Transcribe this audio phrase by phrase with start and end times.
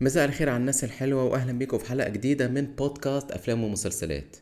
[0.00, 4.36] مساء الخير على الناس الحلوة وأهلا بيكم في حلقة جديدة من بودكاست أفلام ومسلسلات.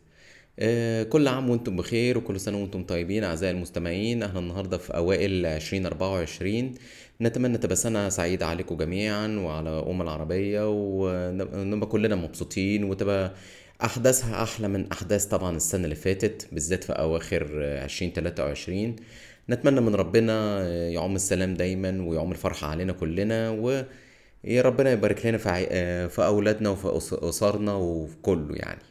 [0.58, 4.22] آه، كل عام وأنتم بخير وكل سنة وأنتم طيبين أعزائي المستمعين.
[4.22, 6.74] إحنا النهاردة في أوائل 2024
[7.21, 13.34] نتمنى تبقى سنة سعيدة عليكم جميعا وعلى أم العربية ونبقى كلنا مبسوطين وتبقى
[13.84, 18.96] أحداثها أحلى من أحداث طبعا السنة اللي فاتت بالذات في أواخر 2023
[19.50, 23.82] نتمنى من ربنا يعم السلام دايما ويعم الفرحة علينا كلنا و
[24.45, 25.48] يا ربنا يبارك لنا في.
[25.71, 26.98] آه، في أولادنا وفي
[27.29, 28.83] أسرنا وفي كله يعني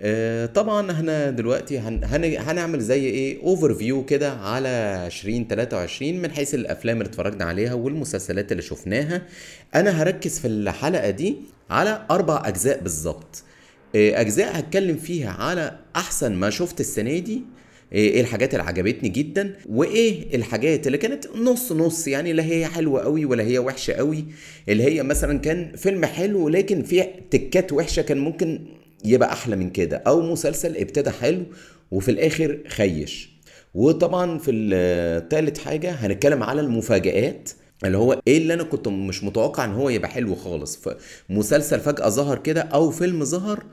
[0.00, 2.04] آه، طبعا إحنا دلوقتي هن...
[2.04, 2.24] هن...
[2.24, 4.68] هنعمل زي إيه overview كده على
[5.06, 9.22] 2023 من حيث الأفلام اللي اتفرجنا عليها والمسلسلات اللي شفناها
[9.74, 11.36] أنا هركز في الحلقة دي
[11.70, 13.42] على أربع أجزاء بالظبط
[13.96, 17.42] آه، أجزاء هتكلم فيها على أحسن ما شفت السنة دي
[17.92, 23.00] إيه الحاجات اللي عجبتني جدا وإيه الحاجات اللي كانت نص نص يعني لا هي حلوة
[23.02, 24.24] قوي ولا هي وحشة قوي.
[24.68, 28.60] اللي هي مثلا كان فيلم حلو لكن فيه تكات وحشة كان ممكن
[29.04, 31.42] يبقى أحلى من كده أو مسلسل ابتدى حلو
[31.90, 33.30] وفي الآخر خيش.
[33.74, 37.50] وطبعا في التالت حاجة هنتكلم على المفاجآت
[37.84, 40.78] اللي هو إيه اللي أنا كنت مش متوقع إن هو يبقى حلو خالص.
[41.28, 43.64] فمسلسل فجأة ظهر كده أو فيلم ظهر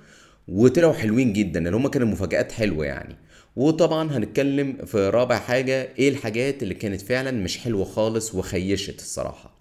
[0.48, 3.16] وطلعوا حلوين جدا اللي هم كانوا مفاجآت حلوة يعني.
[3.56, 9.52] وطبعا هنتكلم في رابع حاجة إيه الحاجات اللي كانت فعلا مش حلوة خالص وخيشت الصراحة.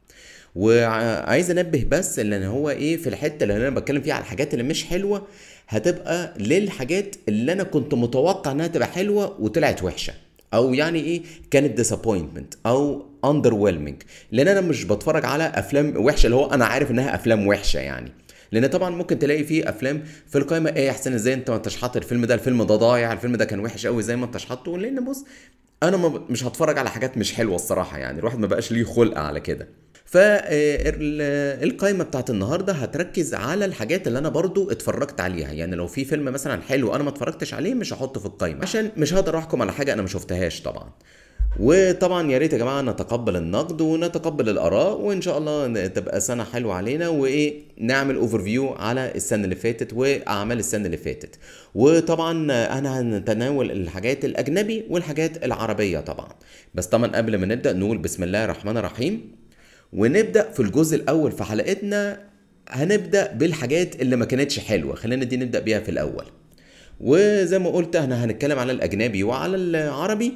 [0.55, 4.65] وعايز أنبه بس إن هو إيه في الحتة اللي أنا بتكلم فيها على الحاجات اللي
[4.65, 5.27] مش حلوة
[5.69, 10.13] هتبقى للحاجات اللي أنا كنت متوقع إنها تبقى حلوة وطلعت وحشة.
[10.55, 13.55] أو يعني إيه كانت disappointment أو under
[14.33, 18.13] لأن أنا مش بتفرج على أفلام وحشة اللي هو أنا عارف إنها أفلام وحشة يعني.
[18.53, 21.77] لأن طبعا ممكن تلاقي فيه أفلام في القائمه إيه يا حسين إزاي أنت ما أنتش
[21.77, 24.79] حاطط الفيلم ده؟ الفيلم ده ضايع الفيلم ده كان وحش قوي إزاي ما أنتش حاطه؟
[24.79, 25.25] لأن بص
[25.83, 25.97] أنا
[26.31, 29.69] مش هتفرج على حاجات مش حلوة الصراحة يعني الواحد ما بقاش ليه خلق على كده.
[30.05, 35.53] فالقائمه بتاعت النهارده هتركز على الحاجات اللي أنا برضو اتفرجت عليها.
[35.53, 38.91] يعني لو في فيلم مثلا حلو أنا ما اتفرجتش عليه مش هحطه في القائمه عشان
[38.97, 40.91] مش هقدر أحكم على حاجة أنا ما شفتهاش طبعا.
[41.59, 46.75] وطبعا يا ريت يا جماعة نتقبل النقد ونتقبل الآراء وإن شاء الله تبقى سنة حلوة
[46.75, 51.39] علينا وإيه نعمل overview على السنة اللي فاتت وأعمال السنة اللي فاتت.
[51.75, 52.33] وطبعا
[52.79, 56.29] أنا هنتناول الحاجات الأجنبي والحاجات العربية طبعا.
[56.75, 59.31] بس طبعا قبل ما نبدأ نقول بسم الله الرحمن الرحيم.
[59.93, 62.21] ونبدأ في الجزء الأول في حلقتنا
[62.69, 64.95] هنبدأ بالحاجات اللي ما كانتش حلوة.
[64.95, 66.25] خلينا دي نبدأ بيها في الأول.
[67.01, 70.33] وزي ما قلت إحنا هنتكلم على الأجنبي وعلى العربي.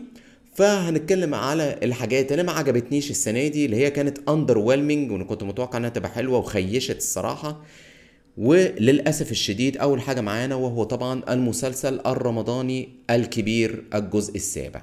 [0.54, 5.42] فهنتكلم على الحاجات اللي ما عجبتنيش السنة دي اللي هي كانت اندر ويلمنج وأنا كنت
[5.42, 7.64] متوقع إنها تبقى حلوة وخيشت الصراحة.
[8.36, 14.82] وللأسف الشديد أول حاجة معانا وهو طبعا المسلسل الرمضاني الكبير الجزء السابع.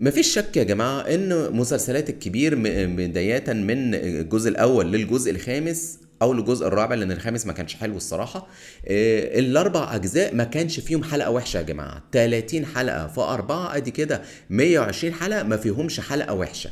[0.00, 2.54] مفيش شك يا جماعة إن مسلسلات الكبير
[2.86, 8.46] بداية من الجزء الأول للجزء الخامس أو الجزء الرابع لأن الخامس ما كانش حلو الصراحة.
[8.88, 12.02] آه، الأربع أجزاء ما كانش فيهم حلقة وحشة يا جماعة.
[12.12, 16.70] 30 حلقة في أربعة أدي كده 120 حلقة ما فيهمش حلقة وحشة.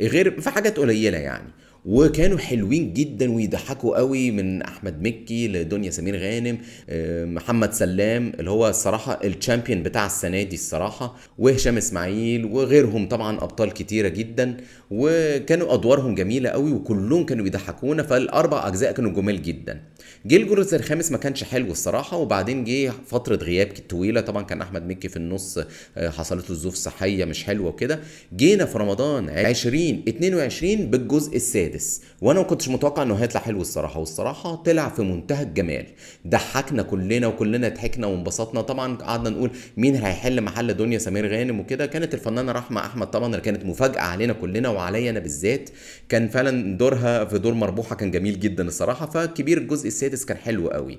[0.00, 1.48] غير في حاجات قليلة يعني.
[1.84, 6.58] وكانوا حلوين جدا ويضحكوا قوي من أحمد مكي لدنيا سمير غانم
[6.88, 13.36] آه، محمد سلام اللي هو الصراحة الشامبيون بتاع السنة دي الصراحة وهشام إسماعيل وغيرهم طبعا
[13.36, 14.56] أبطال كتيرة جدا
[14.90, 19.80] وكانوا أدوارهم جميلة قوي وكلهم كانوا بيضحكونا فالأربع أجزاء كانوا جمال جدا.
[20.26, 24.86] جه الجزء الخامس ما كانش حلو الصراحة وبعدين جه فترة غياب طويلة طبعا كان أحمد
[24.88, 25.58] مكي في النص
[25.96, 28.00] آه، حصلت له ظروف صحية مش حلوة وكده.
[28.36, 31.73] جينا في رمضان 2022 بالجزء السادس.
[32.20, 35.86] وأنا ما كنتش متوقع انه هيطلع حلو الصراحة والصراحة طلع في منتهى الجمال.
[36.26, 38.60] ضحكنا كلنا وكلنا ضحكنا وانبسطنا.
[38.60, 41.86] طبعا قعدنا نقول مين هيحل محل دنيا سمير غانم وكده.
[41.86, 45.70] كانت الفنانة رحمة أحمد طبعا اللي كانت مفاجأة علينا كلنا وعليا أنا بالذات.
[46.08, 49.06] كان فعلا دورها في دور مربوحة كان جميل جدا الصراحة.
[49.06, 50.98] فكبير الجزء السادس كان حلو قوي.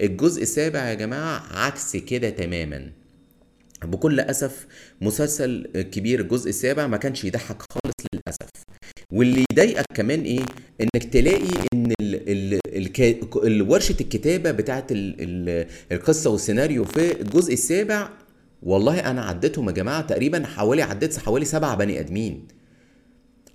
[0.00, 2.92] الجزء السابع يا جماعة عكس كده تماما.
[3.84, 4.66] بكل أسف
[5.00, 8.77] مسلسل كبير الجزء السابع ما كانش يضحك خالص للأسف.
[9.12, 10.40] واللي يضايقك كمان إيه؟
[10.80, 12.60] إنك تلاقي إن ال
[13.44, 14.50] ال ورشة الكتابة
[14.90, 18.08] ال القصة والسيناريو في الجزء السابع
[18.62, 22.48] والله أنا عديتهم يا جماعة تقريبا حوالي عديت حوالي سبعة بني آدمين.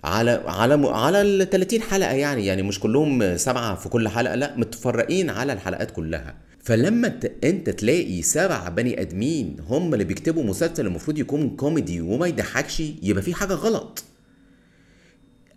[0.04, 4.54] على على على ال 30 حلقة يعني يعني مش كلهم سبعة في كل حلقة لا
[4.56, 6.34] متفرقين على الحلقات كلها.
[6.60, 12.82] فلما أنت تلاقي سبع بني آدمين هم اللي بيكتبوا مسلسل المفروض يكون كوميدي وما يضحكش
[13.02, 14.04] يبقى في حاجة غلط.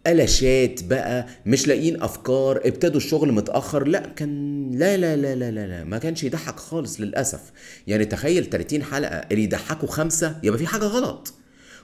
[0.08, 3.88] قلشات بقى مش لاقيين أفكار ابتدوا الشغل متأخر.
[3.88, 5.84] لا كان لا لا لا لا لا, لا.
[5.84, 7.40] ما كانش يضحك خالص للأسف.
[7.88, 11.34] يعني تخيل 30 حلقة اللي يضحكوا خمسة يبقى في حاجة غلط.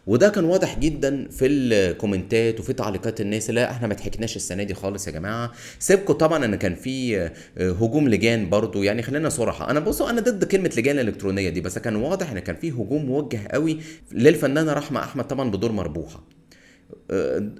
[0.07, 3.49] وده كان واضح جدا في الكومنتات وفي تعليقات الناس.
[3.49, 5.51] لا إحنا ما ضحكناش السنة دي خالص يا جماعة.
[5.79, 7.31] سيبكم طبعا إن كان في آه،
[7.71, 8.83] هجوم لجان برضو.
[8.83, 12.39] يعني خلينا صراحة أنا بصوا أنا ضد كلمة لجان الالكترونيه دي بس كان واضح إن
[12.39, 13.79] كان في هجوم موجه قوي
[14.11, 16.23] للفنانة رحمة أحمد طبعا بدور مربوحة.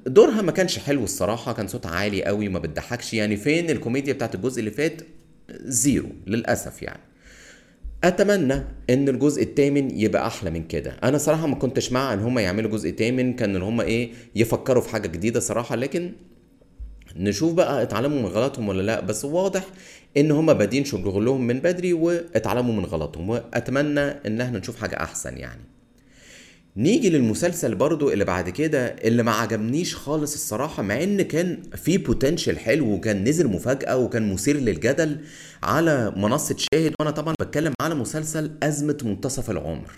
[0.07, 3.13] دورها ما كانش حلو الصراحة كان صوتها عالي قوي وما بتضحكش.
[3.13, 5.01] يعني فين الكوميديا بتاعت الجزء اللي فات؟
[5.62, 7.01] زيرو للأسف يعني.
[8.03, 10.97] أتمنى إن الجزء الثامن يبقى أحلى من كده.
[11.03, 14.81] أنا صراحة ما كنتش مع إن هم يعملوا جزء ثامن كان إن هم إيه يفكروا
[14.81, 15.75] في حاجة جديدة صراحة.
[15.75, 16.12] لكن
[17.15, 19.00] نشوف بقى اتعلموا من غلطهم ولا لأ.
[19.00, 19.65] بس واضح
[20.18, 23.30] إن هم بادين شغلهم من بدري واتعلموا من غلطهم.
[23.30, 25.62] وأتمنى إن إحنا نشوف حاجة أحسن يعني.
[26.77, 31.97] نيجي للمسلسل برضو اللي بعد كده اللي ما عجبنيش خالص الصراحة مع إن كان في
[31.97, 35.17] بوتنشال حلو وكان نزل مفاجأة وكان مثير للجدل
[35.63, 36.93] على منصة شاهد.
[36.99, 39.91] وأنا طبعا بتكلم على مسلسل أزمة منتصف العمر.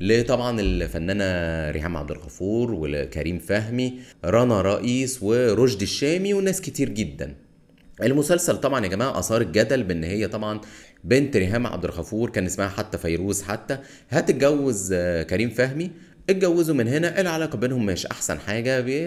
[0.00, 1.24] لطبعا الفنانة
[1.70, 7.34] ريهام عبد الغفور وكريم فهمي رنا رئيس ورشدي الشامي وناس كتير جدا.
[8.02, 10.60] المسلسل طبعا يا جماعة آثار الجدل بإن هي طبعا
[11.04, 13.78] بنت ريهام عبد الغفور كان اسمها حتى فيروز حتى
[14.10, 15.90] هتتجوز آه، كريم فهمي.
[16.30, 18.06] اتجوزوا من هنا العلاقة بينهم مش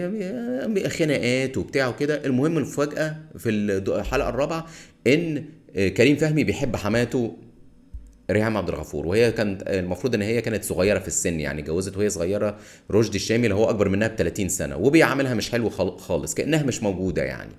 [0.08, 2.24] بي- بي- خناقات وبتاع وكده.
[2.26, 4.66] المهم المفاجاه في الحلقة الرابعة
[5.06, 5.44] إن
[5.76, 7.36] آه، كريم فهمي بيحب حماته
[8.30, 9.06] ريهام عبد الغفور.
[9.06, 12.56] وهي كانت المفروض إن هي كانت صغيرة في السن يعني اتجوزت وهي صغيرة
[12.90, 16.62] لرشدي الشامي اللي هو أكبر منها ب 30 سنة وبيعاملها مش حلو خال- خالص كأنها
[16.62, 17.52] مش موجودة يعني.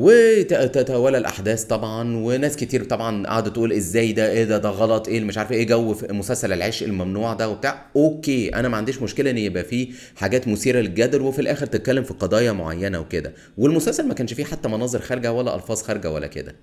[0.00, 5.20] وتتوالى الأحداث طبعا وناس كتير طبعا قعدت تقول إزاي ده إيه ده ده غلط إيه
[5.20, 7.86] مش عارف إيه جو في مسلسل العشق الممنوع ده وبتاع.
[7.96, 12.14] okay أنا ما عنديش مشكلة إن يبقى فيه حاجات مثيرة للجدل وفي الآخر تتكلم في
[12.14, 13.32] قضايا معينة وكده.
[13.58, 16.54] والمسلسل ما كانش فيه حتى مناظر خارجة ولا ألفاظ خارجة ولا كده.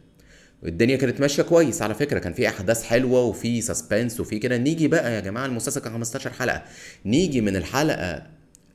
[0.66, 4.58] الدنيا كانت ماشية كويس على فكرة كان في أحداث حلوة وفي سسبنس وفي كده.
[4.58, 6.64] نيجي بقى يا جماعة المسلسل كان 15 حلقة.
[7.06, 8.24] نيجي من الحلقة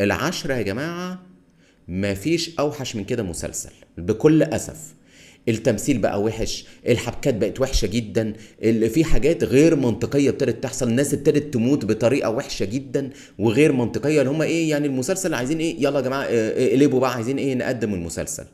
[0.00, 1.29] العاشرة يا جماعة
[1.88, 4.76] مفيش أوحش من كده مسلسل بكل أسف.
[5.48, 8.32] التمثيل بقى وحش الحبكات بقت وحشة جدا
[8.88, 14.30] في حاجات غير منطقية ابتدت تحصل الناس ابتدت تموت بطريقة وحشة جدا وغير منطقية اللي
[14.32, 17.94] هم إيه يعني المسلسل عايزين إيه؟ يلا يا جماعة آه، اقلبوا بقى عايزين إيه؟ نقدم
[17.94, 18.44] المسلسل.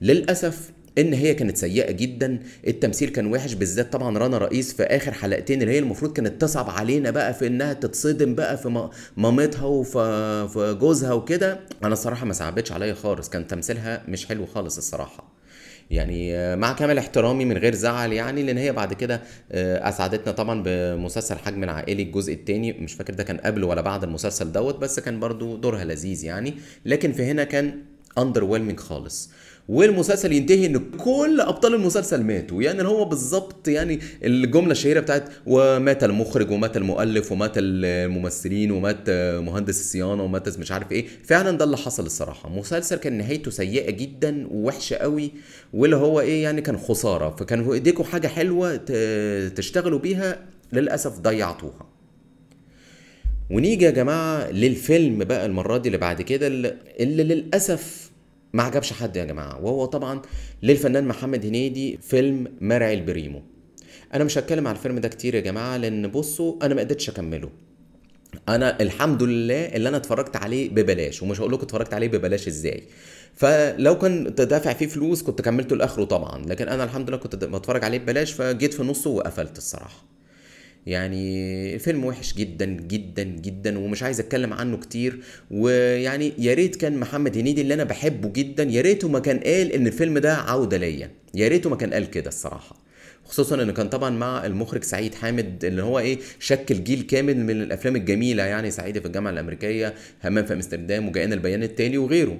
[0.00, 2.38] للأسف إن هي كانت سيئة جدا.
[2.66, 6.70] التمثيل كان وحش بالذات طبعا رنا رئيس في آخر حلقتين اللي هي المفروض كانت تصعب
[6.70, 11.60] علينا بقى في إنها تتصدم بقى في مامتها وفي في جوزها وكده.
[11.84, 13.28] أنا الصراحة ما صعبتش عليا خالص.
[13.28, 15.32] كان تمثيلها مش حلو خالص الصراحة.
[15.90, 19.20] يعني مع كامل احترامي من غير زعل يعني لأن هي بعد كده
[19.52, 24.04] آه، أسعدتنا طبعا بمسلسل حجم العائلي الجزء الثاني مش فاكر ده كان قبل ولا بعد
[24.04, 26.54] المسلسل دوت بس كان برضو دورها لذيذ يعني.
[26.84, 27.78] لكن في هنا كان
[28.18, 29.30] اندر خالص.
[29.68, 32.62] والمسلسل ينتهي إن كل أبطال المسلسل ماتوا.
[32.62, 39.10] يعني هو بالظبط يعني الجملة الشهيرة بتاعت ومات المخرج ومات المؤلف ومات الممثلين ومات
[39.40, 41.06] مهندس الصيانة ومات مش عارف إيه.
[41.24, 42.48] فعلا ده اللي حصل الصراحة.
[42.48, 45.30] مسلسل كان نهايته سيئة جدا ووحشة قوي
[45.72, 47.36] واللي هو إيه يعني كان خسارة.
[47.36, 48.76] فكان ايديكم حاجة حلوة
[49.48, 50.38] تشتغلوا بيها
[50.72, 51.86] للأسف ضيعتوها.
[53.50, 58.11] ونيجي يا جماعة للفيلم بقى المرة دي اللي بعد كده اللي, اللي للأسف
[58.52, 59.64] ما عجبش حد يا جماعة.
[59.64, 60.22] وهو طبعا
[60.62, 63.42] للفنان محمد هنيدي فيلم مرعي البريمو.
[64.14, 67.50] أنا مش هتكلم على الفيلم ده كتير يا جماعة لأن بصوا أنا ما قدرتش أكمله.
[68.48, 72.82] أنا الحمد لله اللي أنا اتفرجت عليه ببلاش ومش هقول لكم اتفرجت عليه ببلاش إزاي.
[73.34, 77.84] فلو كنت دافع فيه فلوس كنت كملته لآخره طبعا لكن أنا الحمد لله كنت بتفرج
[77.84, 80.11] عليه ببلاش فجيت في نصه وقفلت الصراحة.
[80.86, 85.20] يعني الفيلم وحش جدا جدا جدا ومش عايز أتكلم عنه كتير.
[85.50, 89.72] ويعني يا ريت كان محمد هنيدي اللي أنا بحبه جدا يا ريته ما كان قال
[89.72, 91.10] إن الفيلم ده عودة ليا.
[91.34, 92.82] يا ريته ما كان قال كده الصراحة.
[93.24, 97.62] خصوصا إنه كان طبعا مع المخرج سعيد حامد اللي هو إيه شكل جيل كامل من
[97.62, 102.38] الأفلام الجميلة يعني صعيدي في الجامعة الأمريكية همام في أمستردام وجاءنا البيان التالي وغيره.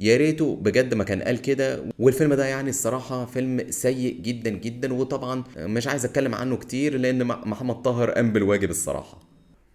[0.00, 1.84] يا ريته بجد ما كان قال كده.
[1.98, 7.24] والفيلم ده يعني الصراحة فيلم سيء جدا جدا وطبعا مش عايز أتكلم عنه كتير لأن
[7.26, 9.20] محمد طاهر قام بالواجب الصراحة.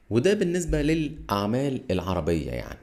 [0.09, 2.79] وده بالنسبة للأعمال العربية يعني.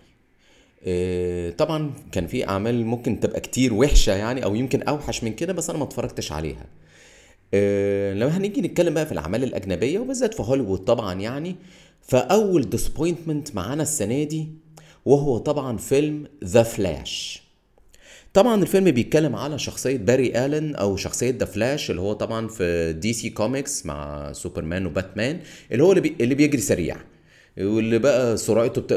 [0.87, 5.53] إيه، طبعا كان في أعمال ممكن تبقى كتير وحشة يعني أو يمكن أوحش من كده
[5.53, 6.67] بس أنا ما اتفرجتش عليها.
[7.55, 11.57] إيه، لما هنيجي نتكلم بقى في الأعمال الأجنبية وبالذات في هوليوود طبعا يعني
[12.03, 14.49] فأول disappointment معانا السنة دي
[15.05, 17.43] وهو طبعا فيلم The Flash
[18.35, 22.93] طبعا الفيلم بيتكلم على شخصية باري آلن أو شخصية The Flash اللي هو طبعا في
[22.93, 25.41] DC Comics مع سوبرمان وباتمان
[25.73, 26.17] اللي هو اللي, بي...
[26.21, 26.97] اللي بيجري سريع
[27.59, 28.93] واللي بقى سرعته بت...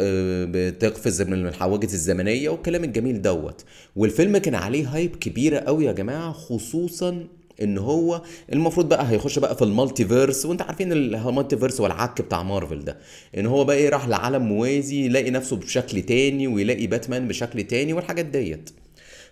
[0.56, 3.66] بتقفز من الحواجز الزمنية والكلام الجميل دوت.
[3.96, 7.28] والفيلم كان عليه hype كبيرة قوي يا جماعة خصوصا
[7.62, 8.22] إن هو
[8.54, 12.98] المفروض بقى هيخش بقى في ال multiverse وأنت عارفين ال multiverse والعك بتاع مارفل ده.
[13.38, 17.94] إن هو بقى إيه راح لعالم موازي يلاقي نفسه بشكل تاني ويلاقي باتمان بشكل تاني
[17.94, 18.70] والحاجات ديت.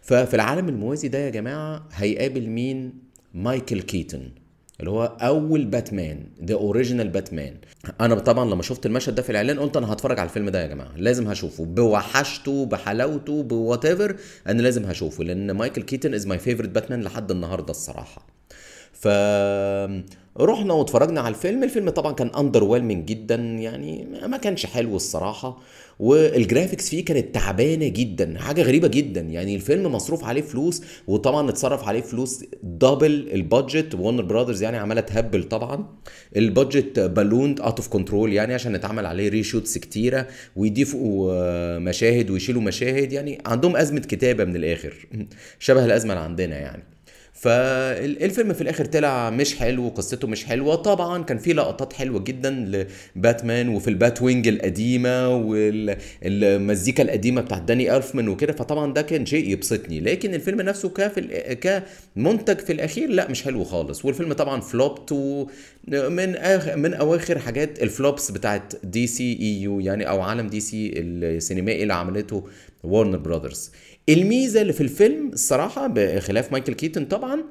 [0.01, 2.93] ففي العالم الموازي ده يا جماعة هيقابل مين؟
[3.33, 4.40] مايكل كيتون.
[4.81, 7.55] اللي هو أول باتمان the original Batman.
[8.01, 10.67] أنا طبعا لما شفت المشهد ده في الإعلان قلت أنا هتفرج على الفيلم ده يا
[10.67, 14.15] جماعة لازم هشوفه بوحشته بحلاوته ب whatever
[14.47, 18.27] أنا لازم هشوفه لأن مايكل كيتون is my favorite Batman لحد النهارده الصراحة.
[18.93, 19.07] ف
[20.39, 25.57] رحنا واتفرجنا على الفيلم الفيلم طبعا كان under جدا يعني ما كانش حلو الصراحة.
[26.01, 29.21] وال graphics فيه كانت تعبانة جدا حاجة غريبة جدا.
[29.21, 33.95] يعني الفيلم مصروف عليه فلوس وطبعا اتصرف عليه فلوس double ال budget.
[33.95, 35.85] وورنر براذرز يعني عماله تهبل طبعا.
[36.37, 42.61] ال budget ballooned out of control يعني عشان اتعمل عليه reshoots كتيرة ويضيفوا مشاهد ويشيلوا
[42.61, 43.13] مشاهد.
[43.13, 45.07] يعني عندهم أزمة كتابة من الآخر.
[45.59, 46.90] شبه الأزمة اللي عندنا يعني.
[47.41, 50.75] فالفيلم في الآخر طلع مش حلو وقصته مش حلوة.
[50.75, 57.95] طبعا كان في لقطات حلوة جدا لباتمان وفي ال Batwing القديمه والمزيكا القديمة بتاعت داني
[57.97, 59.99] إلفمان وكده فطبعا ده كان شيء يبسطني.
[59.99, 61.21] لكن الفيلم نفسه كفي
[62.15, 64.05] كمنتج في الأخير لا مش حلو خالص.
[64.05, 65.13] والفيلم طبعا flopped
[65.87, 71.93] من آخر من أواخر حاجات ال flops بتاعت DCEU يعني أو عالم DC السينمائي اللي
[71.93, 72.47] عملته
[72.83, 73.71] وارنر براذرز
[74.13, 77.43] الميزة اللي في الفيلم الصراحة بخلاف مايكل كيتون طبعا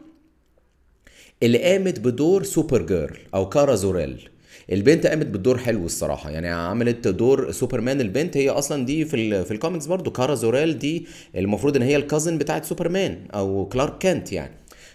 [1.42, 4.28] اللي قامت بدور Supergirl أو كارا زور إل.
[4.72, 8.00] البنت قامت بالدور حلو الصراحة يعني عملت دور سوبرمان.
[8.00, 11.96] البنت هي أصلا دي في في الكوميكس برضو كارا زور إل دي المفروض إن هي
[11.96, 14.54] ال cousin بتاعت سوبرمان أو كلارك كنت يعني.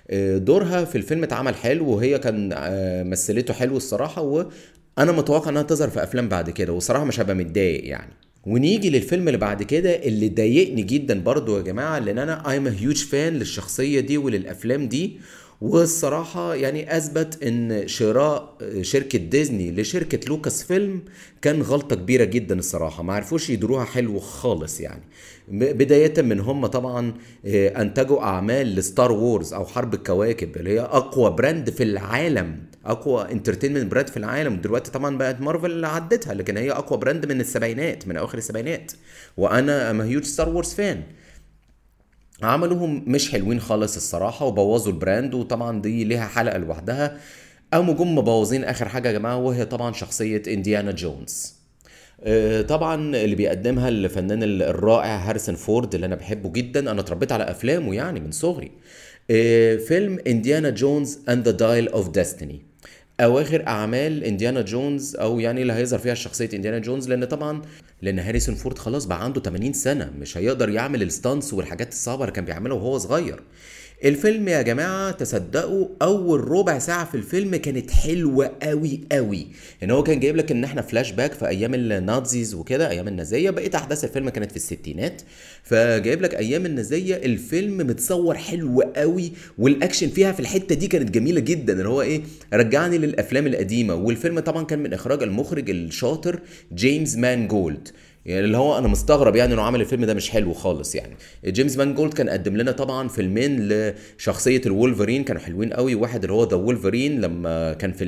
[0.10, 5.62] آه، دورها في الفيلم اتعمل حلو وهي كان آه، مثلته حلو الصراحة وأنا متوقع إنها
[5.62, 8.14] تظهر في أفلام بعد كده والصراحه مش هبقى متضايق يعني.
[8.46, 13.04] ونيجي للفيلم اللي بعد كده اللي ضايقني جدا برضو يا جماعة لأن أنا I'm huge
[13.06, 15.18] fan للشخصية دي وللأفلام دي.
[15.62, 21.02] والصراحة يعني أثبت إن شراء شركة ديزني لشركة لوكاس فيلم
[21.42, 23.04] كان غلطة كبيرة جدا الصراحة.
[23.04, 25.04] ما عرفوش يدروها حلو خالص يعني.
[25.48, 27.14] بداية من هم طبعا
[27.46, 32.58] آه، أنتجوا أعمال لستار وورز أو حرب الكواكب اللي هي أقوى brand في العالم.
[32.86, 34.56] أقوى entertainment brand في العالم.
[34.56, 38.92] دلوقتي طبعا بقت مارفل عدتها لكن هي أقوى brand من السبعينات من أواخر السبعينات.
[39.38, 41.04] وأنا I'm huge Star Wars fan
[42.44, 47.18] عملوهم مش حلوين خالص الصراحة وبوظوا ال brand وطبعا دي ليها حلقة لوحدها.
[47.74, 51.56] قاموا جم مبوظين آخر حاجة يا جماعة وهي طبعا شخصية انديانا جونز
[52.24, 56.92] آه، طبعا اللي بيقدمها الفنان الرائع هاريسون فورد اللي أنا بحبه جدا.
[56.92, 58.72] أنا اتربيت على أفلامه يعني من صغري.
[59.32, 62.66] آه، فيلم Indiana Jones and the Dial of Destiny
[63.20, 67.62] أواخر أعمال إنديانا جونز أو يعني اللي هيظهر فيها شخصية إنديانا جونز لأن طبعا
[68.02, 72.22] لأن هاريسون فورد خلاص بقى عنده 80 سنة مش هيقدر يعمل ال stunts والحاجات الصعبة
[72.24, 73.44] اللي كان بيعملها وهو صغير.
[74.04, 79.48] الفيلم يا جماعة تصدقوا أول ربع ساعة في الفيلم كانت حلوة قوي قوي
[79.84, 83.08] إن هو كان جايب لك إن إحنا فلاش باك في أيام ال Nazis وكده أيام
[83.08, 83.50] النازية.
[83.50, 85.22] بقيت أحداث الفيلم كانت في الستينات.
[85.64, 91.40] فجايب لك أيام النازية الفيلم متصور حلو قوي والأكشن فيها في الحتة دي كانت جميلة
[91.40, 91.74] جدا.
[91.74, 92.22] اللي هو إيه؟
[92.54, 93.96] رجعني للأفلام القديمة.
[93.96, 96.40] والفيلم طبعا كان من إخراج المخرج الشاطر
[96.74, 97.88] جيمس مانجولد
[98.26, 101.16] يعني اللي هو أنا مستغرب يعني إنه عمل الفيلم ده مش حلو خالص يعني.
[101.46, 105.96] جيمس مانجولد كان قدم لنا طبعا فيلمين لشخصية الولفرين كانوا حلوين قوي.
[105.96, 108.04] واحد اللي هو The Wolverine لما كان في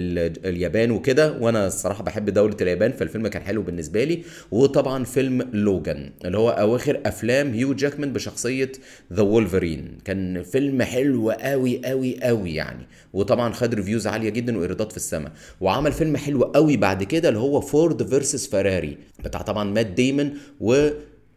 [0.46, 4.24] اليابان وكده وأنا الصراحة بحب دولة اليابان فالفيلم كان حلو بالنسبة لي.
[4.52, 8.72] وطبعا فيلم لوجان اللي هو أواخر أفلام هيو جاكمان بشخصية
[9.14, 12.88] The Wolverine كان فيلم حلو قوي قوي قوي يعني.
[13.14, 15.32] وطبعا خد reviews عالية جدا وإيرادات في السماء.
[15.62, 20.34] وعمل فيلم حلو قوي بعد كده اللي هو Ford versus Ferrari بتاع طبعا مات ديمون
[20.60, 20.90] و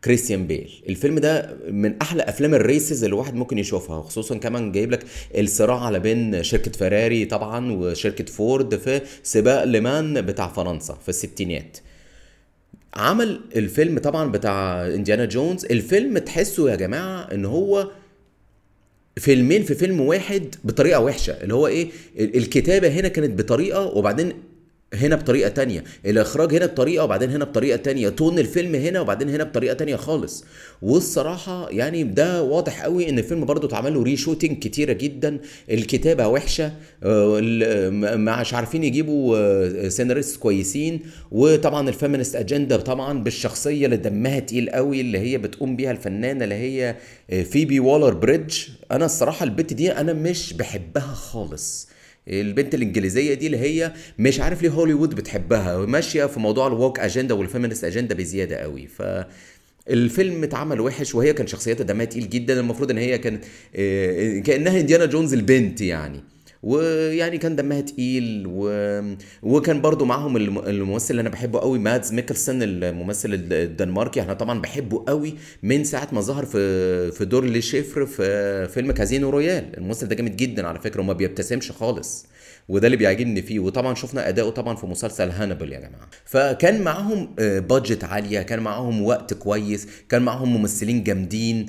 [0.05, 0.83] كريستيان بيل.
[0.89, 5.05] الفيلم ده من أحلى أفلام ال races اللي الواحد ممكن يشوفها خصوصا كمان جايب لك
[5.39, 11.79] الصراع على بين شركة فيراري طبعا وشركة فورد في سباق لمان بتاع فرنسا في الستينات
[12.95, 15.65] عمل الفيلم طبعا بتاع إنديانا جونز.
[15.65, 17.91] الفيلم تحسه يا جماعة إن هو
[19.17, 21.33] فيلمين في فيلم واحد بطريقة وحشة.
[21.33, 24.33] اللي هو إيه؟ الكتابة هنا كانت بطريقة وبعدين
[24.95, 25.85] هنا بطريقة تانية.
[26.07, 28.09] الإخراج هنا بطريقة وبعدين هنا بطريقة تانية.
[28.09, 30.45] تون الفيلم هنا وبعدين هنا بطريقة تانية خالص.
[30.83, 35.39] والصراحة يعني ده واضح قوي إن الفيلم برضو اتعمل له reshooting كتيرة جدا.
[35.71, 36.73] الكتابة وحشة.
[37.03, 37.41] آه،
[38.17, 41.01] مش عارفين يجيبوا سيناريست آه، كويسين.
[41.31, 46.45] وطبعا ال feminist agenda طبعا بالشخصية اللي دمها تقيل قوي اللي هي بتقوم بيها الفنانة
[46.45, 46.97] اللي هي
[47.45, 48.59] فيبي والر بريدج
[48.93, 51.89] أنا الصراحة البت دي أنا مش بحبها خالص.
[52.29, 57.01] البنت الإنجليزية دي اللي هي مش عارف ليه هوليوود بتحبها ماشية في موضوع ال woke
[57.01, 58.87] agenda وال feminist agenda بزيادة قوي.
[58.87, 59.03] ف
[59.91, 63.45] الفيلم اتعمل وحش وهي كان شخصيتها دمها تقيل جدا المفروض إن هي كانت
[63.77, 66.21] آه، كأنها إنديانا جونز البنت يعني.
[66.63, 68.71] ويعني كان دمها تقيل و...
[69.43, 74.21] وكان برضو معاهم الم- الممثل اللي أنا بحبه قوي مادز ميكلسون الممثل الد- الدنماركي.
[74.21, 78.93] إحنا طبعا بحبه قوي من ساعة ما ظهر في في دور لو شيفر في فيلم
[78.93, 79.77] كازينو رويال.
[79.79, 82.27] الممثل ده جامد جدا على فكرة وما بيبتسمش خالص
[82.69, 83.59] وده اللي بيعجبني فيه.
[83.59, 86.09] وطبعا شفنا أداؤه طبعا في مسلسل هانيبال يا جماعة.
[86.25, 91.67] فكان معاهم budget عالية كان معاهم وقت كويس كان معاهم ممثلين جامدين.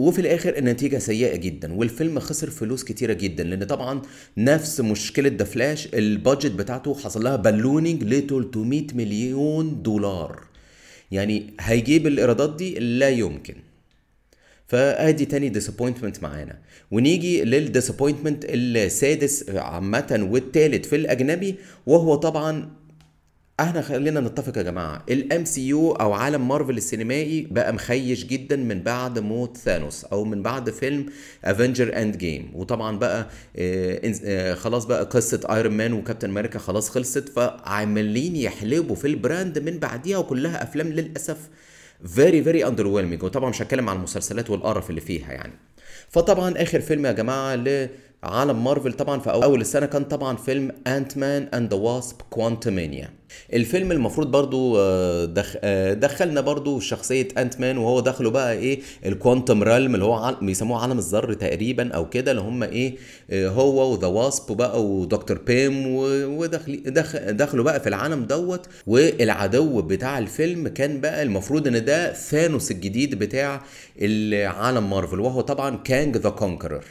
[0.00, 4.02] وفي الآخر النتيجة سيئة جدا والفيلم خسر فلوس كتيرة جدا لأن طبعا
[4.36, 10.40] نفس مشكلة The Flash ال budget بتاعته حصل لها ballooning ل 300 مليون دولار.
[11.10, 13.54] يعني هيجيب الإيرادات دي لا يمكن.
[14.66, 16.58] فأدي تاني disappointment معانا.
[16.90, 21.54] ونيجي لل disappointment السادس عامة والتالت في الأجنبي
[21.86, 22.70] وهو طبعا
[23.60, 25.02] إحنا خلينا نتفق يا جماعة.
[25.10, 30.42] ال MCU أو عالم مارفل السينمائي بقى مخوخ جدا من بعد موت ثانوس أو من
[30.42, 31.06] بعد فيلم
[31.44, 33.26] Avengers Endgame وطبعا بقى
[33.56, 39.15] آه آه خلاص بقى قصة ايرون مان وكابتن أمريكا خلاص خلصت فعمالين يحلبوا في ال
[39.15, 41.38] brand من بعديها وكلها أفلام للأسف
[42.06, 45.52] very very under وطبعا مش هتكلم عن المسلسلات والقرف اللي فيها يعني.
[46.08, 47.54] فطبعا آخر فيلم يا جماعة
[48.24, 53.10] لعالم مارفل طبعا في أول السنة كان طبعا فيلم Ant-Man and the Wasp Quantumania
[53.52, 55.56] الفيلم المفروض برضو آه، دخ...
[55.62, 60.36] آه، دخلنا برضو شخصية Ant-Man وهو دخله بقى إيه ال quantum realm اللي هو عل...
[60.42, 62.96] بيسموه عالم الذر تقريبا أو كده اللي هم إيه
[63.30, 65.86] آه، هو و The Wasp بقى ودكتور بيم.
[66.36, 66.82] ودخل...
[66.86, 67.16] دخ...
[67.16, 68.66] دخلوا بقى في العالم دوت.
[68.86, 73.62] والعدو بتاع الفيلم كان بقى المفروض إن ده ثانوس الجديد بتاع
[73.98, 75.20] العالم مارفل.
[75.20, 76.84] وهو طبعا Kang the Conqueror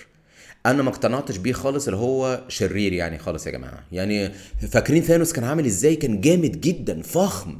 [0.66, 3.84] أنا ما اقتنعتش بيه خالص اللي هو شرير يعني خالص يا جماعة.
[3.92, 4.32] يعني
[4.72, 7.60] فاكرين ثانوس كان عامل إزاي؟ كان جامد جدا فخم.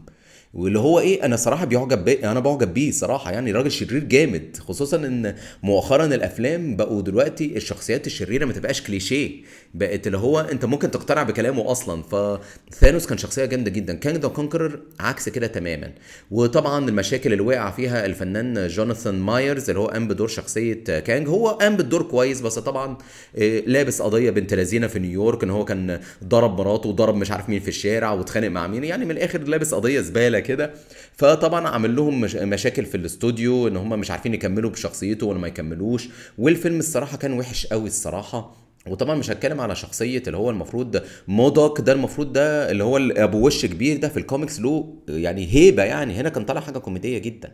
[0.54, 3.32] واللي هو إيه أنا صراحة بيعجب بيه أنا بعجب بيه صراحة.
[3.32, 9.32] يعني راجل شرير جامد خصوصا إن مؤخرا الأفلام بقوا دلوقتي الشخصيات الشريرة ما تبقاش كليشيه.
[9.74, 12.04] بقت اللي هو انت ممكن تقتنع بكلامه أصلا.
[12.04, 13.94] فثانوس كان شخصية جامدة جدا.
[13.94, 15.92] Kang the Conqueror عكس كده تماما.
[16.32, 21.48] وطبعا المشاكل اللي وقع فيها الفنان جوناثان ميجرز اللي هو قام بدور شخصية كانج هو
[21.50, 22.98] قام بالدور كويس بس طبعا
[23.36, 27.50] آه، لابس قضية بنت لذينا في نيويورك إن هو كان ضرب مراته وضرب مش عارف
[27.50, 28.84] مين في الشارع واتخانق مع مين.
[28.84, 30.74] يعني من الآخر لابس قضية زبالة كده.
[31.18, 35.48] فطبعا عامل لهم مش مشاكل في الاستوديو إن هم مش عارفين يكملوا بشخصيته ولا ما
[35.48, 36.10] يكملوش.
[36.38, 38.69] والفيلم الصراحة كان وحش قوي الصراحة.
[38.88, 43.46] وطبعا مش هتكلم على شخصية اللي هو المفروض مودوك ده المفروض ده اللي هو أبو
[43.48, 46.14] وش كبير ده في الكوميكس له يعني هيبة يعني.
[46.14, 47.52] هنا كان طالع حاجة كوميدية جدا.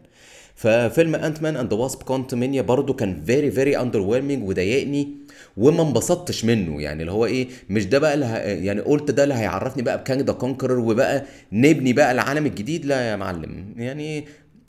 [0.55, 5.09] ففيلم Ant-Man and Wasp Quantumania برضو كان very very under وضايقني
[5.57, 6.81] وما انبسطتش منه.
[6.81, 8.25] يعني اللي هو إيه مش ده بقى اللي.
[8.65, 12.85] يعني قلت ده اللي هيعرفني بقى ب Kang the Conqueror وبقى نبني بقى العالم الجديد.
[12.85, 14.25] لا يا معلم يعني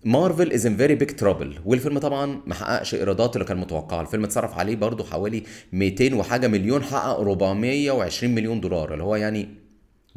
[0.07, 4.25] مارفل is in very big trouble والفيلم طبعا ما حققش إيرادات اللي كان متوقعه الفيلم
[4.25, 5.43] اتصرف عليه برضو حوالي
[5.73, 9.49] 200 وحاجة مليون حقق 420 مليون دولار اللي هو يعني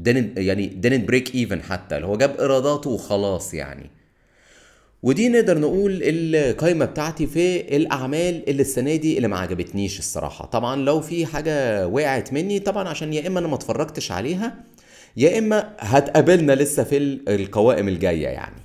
[0.10, 3.90] didn't يعني didn't break even حتى اللي هو جاب إيراداته وخلاص يعني.
[5.04, 10.46] ودي نقدر نقول القائمه بتاعتي في الأعمال اللي السنة دي اللي ما عجبتنيش الصراحة.
[10.46, 14.54] طبعا لو في حاجة وقعت مني طبعا عشان يا إما أنا ما اتفرجتش عليها
[15.18, 18.56] يا إما هتقابلنا لسه في ال- القوائم الجاية يعني.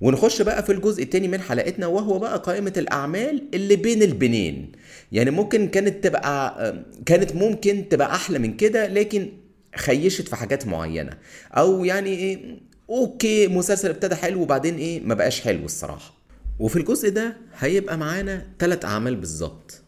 [0.00, 4.72] ونخش بقى في الجزء التاني من حلقتنا وهو بقى قائمة الأعمال اللي بين البنين.
[5.12, 6.74] يعني ممكن كانت تبقى
[7.06, 9.28] كانت ممكن تبقى أحلى من كده لكن
[9.76, 11.12] خيشت في حاجات معينة.
[11.52, 12.58] أو يعني إيه
[12.90, 16.14] أوكي مسلسل ابتدى حلو وبعدين إيه ما بقاش حلو الصراحة.
[16.58, 19.82] وفي الجزء ده هيبقى معانا ثلاث أعمال بالظبط.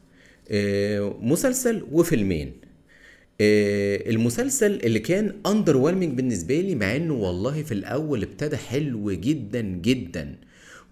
[0.50, 2.52] آه، مسلسل وفيلمين.
[3.40, 10.34] المسلسل اللي كان under بالنسبة لي مع إنه والله في الأول ابتدى حلو جدا جدا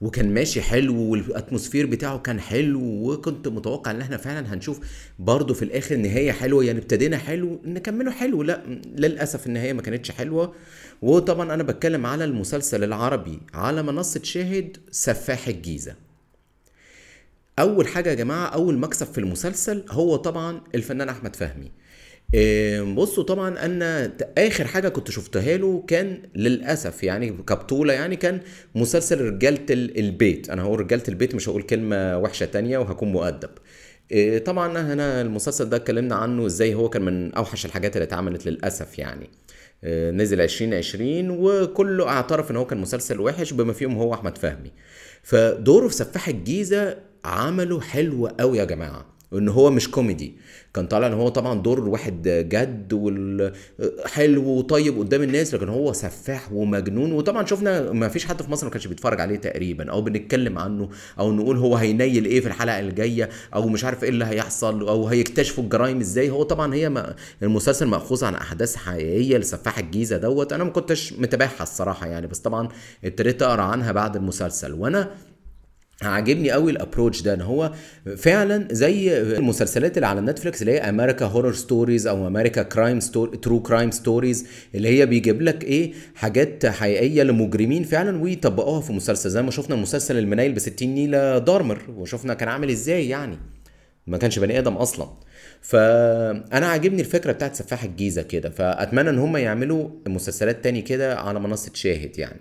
[0.01, 4.81] وكان ماشي حلو وال atmosphere بتاعه كان حلو وكنت متوقع إن إحنا فعلا هنشوف
[5.19, 8.63] برضه في الآخر نهاية حلوة يعني ابتدينا حلو نكمله حلو لا
[8.97, 10.55] للأسف النهاية ما كانتش حلوة.
[11.03, 15.95] وطبعا أنا بتكلم على المسلسل العربي على منصة شاهد سفاح الجيزة.
[17.59, 21.71] أول حاجة يا جماعة أول مكسب في المسلسل هو طبعا الفنان أحمد فهمي.
[22.95, 28.41] بصوا طبعا أنا آخر حاجة كنت شفتها له كان للأسف يعني كبطولة يعني كان
[28.75, 30.51] مسلسل رجالة ال- البيت.
[30.51, 33.51] أنا هقول رجالة البيت مش هقول كلمة وحشة تانية وهكون مؤدب.
[34.13, 38.47] إيه، طبعا هنا المسلسل ده اتكلمنا عنه إزاي هو كان من أوحش الحاجات اللي اتعملت
[38.47, 39.31] للأسف يعني.
[39.85, 44.71] آه، نزل 2020 وكله اعترف إن هو كان مسلسل وحش بما فيهم هو أحمد فهمي.
[45.23, 49.16] فدوره في سفاح الجيزة عمله حلو قوي يا جماعة.
[49.33, 50.37] وان هو مش كوميدي.
[50.75, 56.53] كان طالع إن هو طبعا دور واحد جد وحلو وطيب قدام الناس لكن هو سفاح
[56.53, 57.13] ومجنون.
[57.13, 60.89] وطبعا شفنا ما فيش حد في مصر ما كانش بيتفرج عليه تقريبا أو بنتكلم عنه
[61.19, 65.07] أو نقول هو هينيل إيه في الحلقة الجاية أو مش عارف إيه اللي هيحصل أو
[65.07, 66.31] هيكتشفوا الجرايم إزاي.
[66.31, 70.53] هو طبعا هي ما المسلسل مأخوذ عن أحداث حقيقية لسفاح الجيزة دوت.
[70.53, 72.69] أنا ما كنتش متابعها الصراحة يعني بس طبعا
[73.05, 74.73] ابتديت أقرأ عنها بعد المسلسل.
[74.73, 75.11] وأنا
[76.03, 77.73] عاجبني قوي ال approach ده إن هو
[78.17, 83.37] فعلا زي المسلسلات اللي على نتفليكس اللي هي American Horror Stories أو American Crime Story
[83.37, 89.31] true crime stories اللي هي بيجيب لك إيه حاجات حقيقية لمجرمين فعلا ويطبقوها في مسلسل
[89.31, 93.39] زي ما شفنا المسلسل المنيل ب 60 نيلة دارمر وشفنا كان عامل إزاي يعني.
[94.07, 95.09] ما كانش بني آدم أصلا.
[95.61, 101.41] فأنا عاجبني الفكرة بتاعت سفاح الجيزة كده فأتمنى إن هم يعملوا مسلسلات تاني كده على
[101.41, 102.41] منصة شاهد يعني.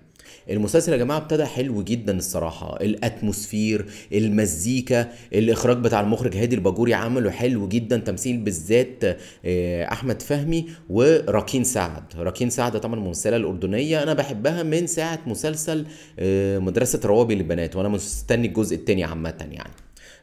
[0.49, 2.81] المسلسل يا جماعة ابتدى حلو جدا الصراحة.
[2.81, 9.03] ال atmosphere المزيكا الإخراج بتاع المخرج هادي الباجوري عمله حلو جدا تمثيل بالذات
[9.45, 12.03] آه، أحمد فهمي وراكين سعد.
[12.15, 15.85] راكين سعد طبعا الممثلة الأردنية أنا بحبها من ساعة مسلسل
[16.19, 19.73] آه، مدرسة روابي للبنات وأنا مستني الجزء الثاني عامة يعني.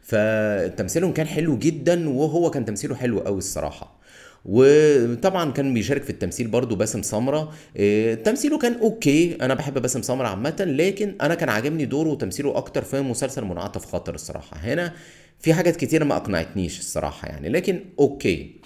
[0.03, 4.02] فتمثيلهم كان حلو جدا وهو كان تمثيله حلو قوي الصراحة.
[4.45, 7.53] وطبعا كان بيشارك في التمثيل برضو باسم سمرة.
[7.77, 9.37] إيه، تمثيله كان okay.
[9.41, 13.85] أنا بحب باسم سمرة عامة لكن أنا كان عاجبني دوره وتمثيله أكتر في مسلسل منعطف
[13.85, 14.57] خطر الصراحة.
[14.57, 14.93] هنا
[15.41, 18.63] في حاجات كتيرة ما أقنعتنيش الصراحة يعني لكن okay.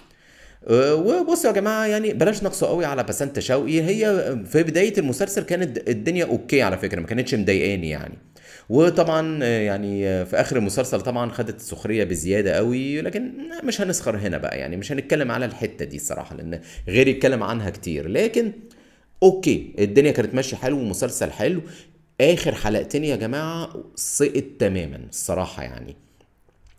[0.71, 3.83] إيه، وبصوا يا جماعة يعني بلاش نقسوا قوي على بسنت شوقي.
[3.83, 8.19] هي في بداية المسلسل كانت الدنيا okay على فكرة ما كانتش مضايقاني يعني.
[8.69, 13.33] وطبعا يعني في آخر المسلسل طبعا خدت السخرية بزيادة قوي لكن
[13.65, 17.71] مش هنسخر هنا بقى يعني مش هنتكلم على الحتة دي الصراحة لأن غيري اتكلم عنها
[17.71, 18.09] كتير.
[18.09, 18.53] لكن
[19.23, 21.61] okay الدنيا كانت ماشية حلو ومسلسل حلو.
[22.21, 25.97] آخر حلقتين يا جماعة سقط تماما الصراحة يعني.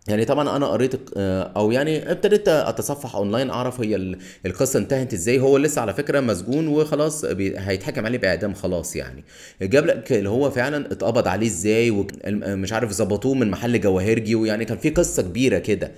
[0.07, 4.15] يعني طبعا أنا قريت آه، أو يعني ابتديت أتصفح أونلاين أعرف هي
[4.45, 5.39] القصة انتهت إزاي.
[5.39, 9.23] هو لسه على فكرة مسجون وخلاص هيتحكم عليه بإعدام خلاص يعني.
[9.61, 14.65] جاب لك اللي هو فعلا اتقبض عليه إزاي ومش عارف ظبطوه من محل جواهرجي ويعني
[14.65, 15.91] كان في قصة كبيرة كده.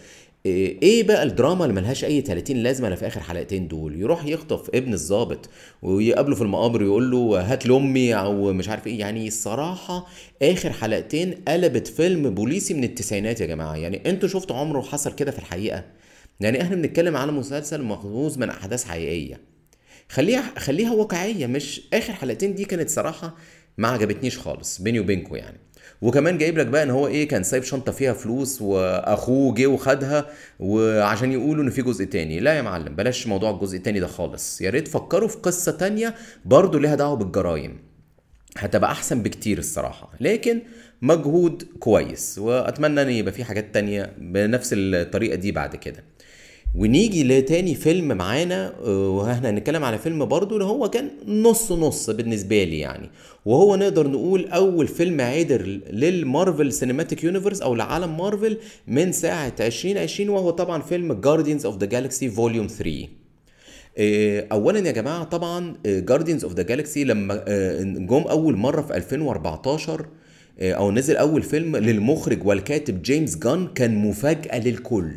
[0.46, 4.70] إيه بقى الدراما اللي ملهاش أي 30 لازمة الا في آخر حلقتين دول؟ يروح يخطف
[4.76, 5.50] ابن الظابط
[5.82, 9.00] ويقابله في المقابر ويقول له هات لأمي أو مش عارف إيه.
[9.00, 10.08] يعني الصراحه
[10.42, 13.76] آخر حلقتين قلبت فيلم بوليسي من التسعينات يا جماعة.
[13.76, 15.84] يعني أنتوا شفتوا عمره حصل كده في الحقيقة؟
[16.40, 19.42] يعني إحنا بنتكلم على مسلسل مخصوص من أحداث حقيقية.
[20.10, 22.56] خليها خليها واقعية مش آخر حلقتين.
[22.56, 23.36] دي كانت صراحة
[23.78, 25.58] ما عجبتنيش خالص بيني وبينكم يعني.
[26.02, 30.26] وكمان جايب لك بقى إن هو إيه كان سايب شنطة فيها فلوس وأخوه جه وخدها
[30.60, 32.40] وعشان يقولوا إن في جزء تاني.
[32.40, 34.62] لا يا معلم بلاش موضوع الجزء التاني ده خالص.
[34.62, 37.80] يا ريت فكروا في قصة تانية برضه ليها دعوة بالجرايم.
[38.58, 40.12] هتبقى أحسن بكتير الصراحة.
[40.20, 40.62] لكن
[41.02, 46.04] مجهود كويس وأتمنى إن يبقى في حاجات تانية بنفس الطريقة دي بعد كده.
[46.76, 52.10] ونيجي لتاني فيلم معانا آه، وإحنا هنتكلم على فيلم برضو اللي هو كان نص نص
[52.10, 53.10] بالنسبة لي يعني.
[53.46, 59.54] وهو نقدر نقول أول فيلم عدل لل Marvel Cinematic Universe أو لعالم مارفل من ساعة
[59.60, 63.08] 2020 وهو طبعا فيلم Guardians of the Galaxy Volume 3
[64.52, 70.06] اولا يا جماعة طبعا Guardians of the Galaxy لما آه، جم أول مرة في 2014
[70.60, 75.12] آه، أو نزل أول فيلم للمخرج والكاتب جيمس جن كان مفاجأة للكل.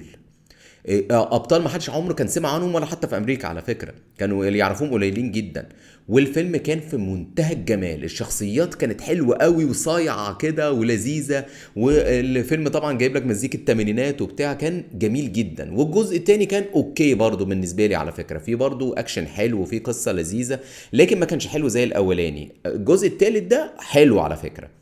[1.11, 3.95] أبطال ما حدش عمره كان سمع عنهم ولا حتى في أمريكا على فكرة.
[4.19, 5.69] كانوا اللي يعرفوهم قليلين جدا.
[6.09, 8.05] والفيلم كان في منتهى الجمال.
[8.05, 11.45] الشخصيات كانت حلوة قوي وصايعة كده ولذيذة.
[11.77, 15.75] والفيلم طبعا جايب لك مزيكا الثمانينات وبتاع كان جميل جدا.
[15.75, 18.39] والجزء الثاني كان okay برضه بالنسبة لي على فكرة.
[18.39, 20.61] في برضه أكشن حلو وفي قصة لذيذة
[20.93, 22.53] لكن ما كانش حلو زي الأولاني.
[22.67, 24.82] الجزء الثالث ده حلو على فكرة.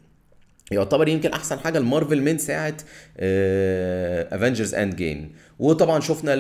[0.72, 2.76] يعتبر يمكن أحسن حاجة لمارفل من ساعة
[4.33, 6.35] Avengers Endgame وطبعا شفنا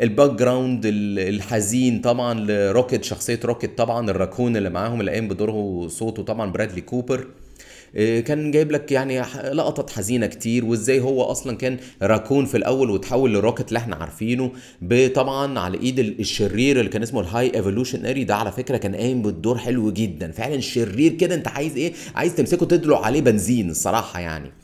[0.00, 6.22] ال background الحزين طبعا لروكيت شخصية روكيت طبعا الراكون اللي معاهم اللي قايم بدوره صوته
[6.22, 7.18] طبعا برادلي كوبر.
[7.20, 7.41] آه،
[7.94, 9.20] كان جايب لك يعني
[9.52, 14.52] لقطات حزينة كتير وإزاي هو أصلا كان راكون في الأول وتحول لروكت اللي إحنا عارفينه.
[15.14, 19.22] طبعا على إيد الشرير اللي كان اسمه ال High Evolutionary ده على فكرة كان قايم
[19.22, 20.30] بالدور حلو جدا.
[20.32, 24.61] فعلا شرير كده أنت عايز إيه؟ عايز تمسكه تدلق عليه بنزين الصراحة يعني.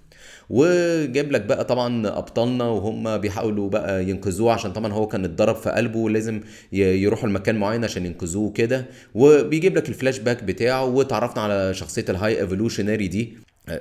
[0.50, 5.70] وجاب لك بقى طبعا أبطالنا وهم بيحاولوا بقى ينقذوه عشان طبعا هو كان اتضرب في
[5.70, 6.40] قلبه ولازم
[6.72, 8.86] يروحوا لمكان معين عشان ينقذوه كده.
[9.14, 10.84] وبيجيب لك الفلاش باك بتاعه.
[10.84, 13.32] وتعرفنا على شخصية ال High Evolutionary دي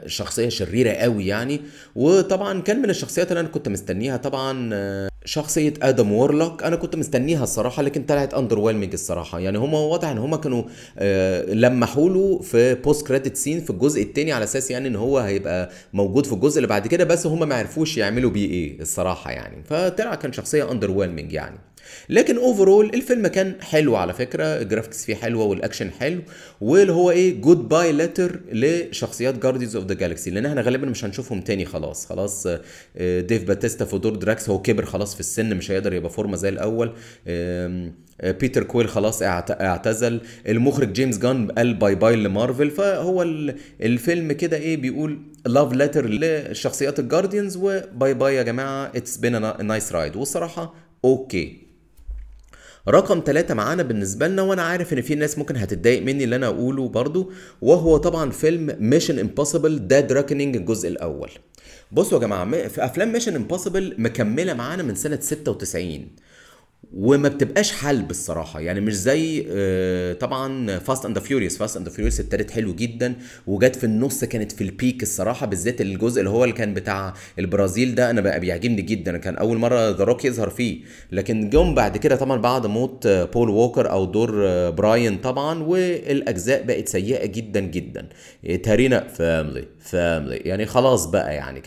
[0.05, 1.61] شخصية شريرة قوي يعني.
[1.95, 4.69] وطبعا كان من الشخصيات اللي أنا كنت مستنيها طبعا
[5.27, 9.39] شخصية آدم وورلوك أنا كنت مستنيها الصراحة لكن طلعت underwhelming الصراحة.
[9.39, 10.63] يعني هما واضح إن هما كانوا
[10.97, 15.19] آه، لمحوا له في post credit scene في الجزء التاني على أساس يعني إن هو
[15.19, 19.31] هيبقى موجود في الجزء اللي بعد كده بس هما ما عرفوش يعملوا بيه إيه الصراحة
[19.31, 19.63] يعني.
[19.63, 21.57] فطلع كان شخصية underwhelming يعني.
[22.09, 26.21] لكن overall الفيلم كان حلو على فكرة ال graphics فيه حلوة والاكشن حلو
[26.61, 31.41] واللي هو إيه goodbye letter لشخصيات Guardians of the Galaxy لأن إحنا غالبا مش هنشوفهم
[31.41, 32.47] تاني خلاص خلاص
[32.97, 36.35] آه، ديف باتيستا في دور دراكس هو كبر خلاص في السن مش هيقدر يبقى فورمه
[36.35, 36.93] زي الأول
[37.27, 37.91] آه،
[38.23, 44.31] بيتر كويل خلاص اعت- اعتزل المخرج جيمس جن قال bye bye لمارفل فهو ال- الفيلم
[44.31, 49.65] كده إيه بيقول love letter لشخصيات ال Guardians و bye bye يا جماعة it's been
[49.67, 50.73] nice ride والصراحة
[51.05, 51.66] okay
[52.89, 56.47] رقم ثلاثة معانا بالنسبة لنا وأنا عارف إن في ناس ممكن هتتضايق مني اللي أنا
[56.47, 61.29] أقوله برضو وهو طبعا فيلم Mission Impossible Dead Reckoning الجزء الأول.
[61.91, 66.07] بصوا يا جماعة في أفلام Mission Impossible مكملة معانا من سنة 96
[66.93, 72.19] وما بتبقاش حلب الصراحه يعني مش زي آه، طبعا Fast and Furious Fast and Furious
[72.19, 73.15] ابتدت حلو جدا
[73.47, 77.13] وجت في النص كانت في ال peak الصراحة بالذات الجزء اللي هو اللي كان بتاع
[77.39, 79.17] البرازيل ده أنا بقى بيعجبني جدا.
[79.17, 80.79] كان أول مرة The Rock يظهر فيه.
[81.11, 85.63] لكن جم بعد كده طبعا بعد موت آه، بول ووكر أو دور آه، براين طبعا
[85.63, 88.09] والأجزاء بقت سيئة جدا جدا.
[88.63, 91.61] تارينا family family يعني خلاص بقى يعني.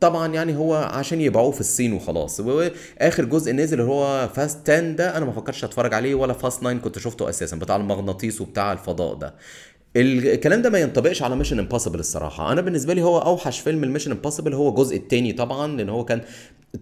[0.00, 2.40] طبعا يعني هو عشان يبيعوه في الصين وخلاص.
[2.40, 6.60] واخر جزء نزل اللي هو Fast 10 ده أنا ما فكرتش أتفرج عليه ولا Fast
[6.60, 9.34] 9 كنت شفته أساسا بتاع المغناطيس وبتاع الفضاء ده.
[9.96, 12.52] الكلام ده ما ينطبقش على Mission Impossible الصراحة.
[12.52, 16.04] أنا بالنسبة لي هو أوحش فيلم ال Mission Impossible هو الجزء التاني طبعا لأن هو
[16.04, 16.20] كان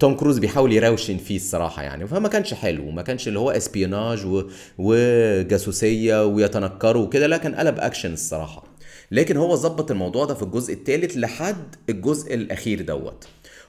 [0.01, 2.07] توم كروز بيحاول يروشن فيه الصراحة يعني.
[2.07, 4.45] فما كانش حلو ما كانش اللي هو espionage.
[4.79, 8.74] وجاسوسية ويتنكروا وكده لا كان قلب أكشن الصراحة.
[9.11, 13.25] لكن هو ظبط الموضوع ده في الجزء الثالث لحد الجزء الأخير دوت.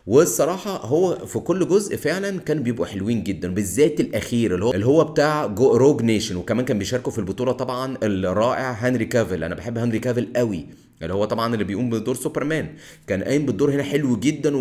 [0.08, 4.86] والصراحة هو في كل جزء فعلا كان بيبقوا حلوين جدا بالذات الأخير اللي هو اللي
[4.86, 9.78] هو بتاع Rogue Nation وكمان كان بيشاركوا في البطولة طبعا الرائع هنري كافيل أنا بحب
[9.78, 10.66] هنري كافيل قوي.
[11.02, 12.70] اللي هو طبعا اللي بيقوم بدور سوبرمان.
[13.08, 14.52] كان قايم بالدور هنا حلو جدا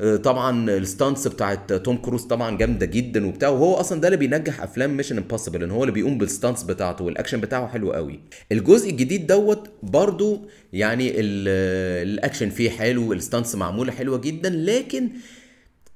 [0.00, 3.48] وطبعا ال stunts بتاعت توم كروز طبعا جامدة جدا وبتاع.
[3.48, 7.04] وهو أصلا ده اللي بينجح أفلام Mission Impossible إن هو اللي بيقوم بال stunts بتاعته
[7.04, 8.20] والأكشن بتاعه حلو قوي.
[8.52, 10.40] الجزء الجديد دوت برضو
[10.72, 15.08] يعني ال- الأكشن فيه حلو ال stunts معمولة حلوة جدا لكن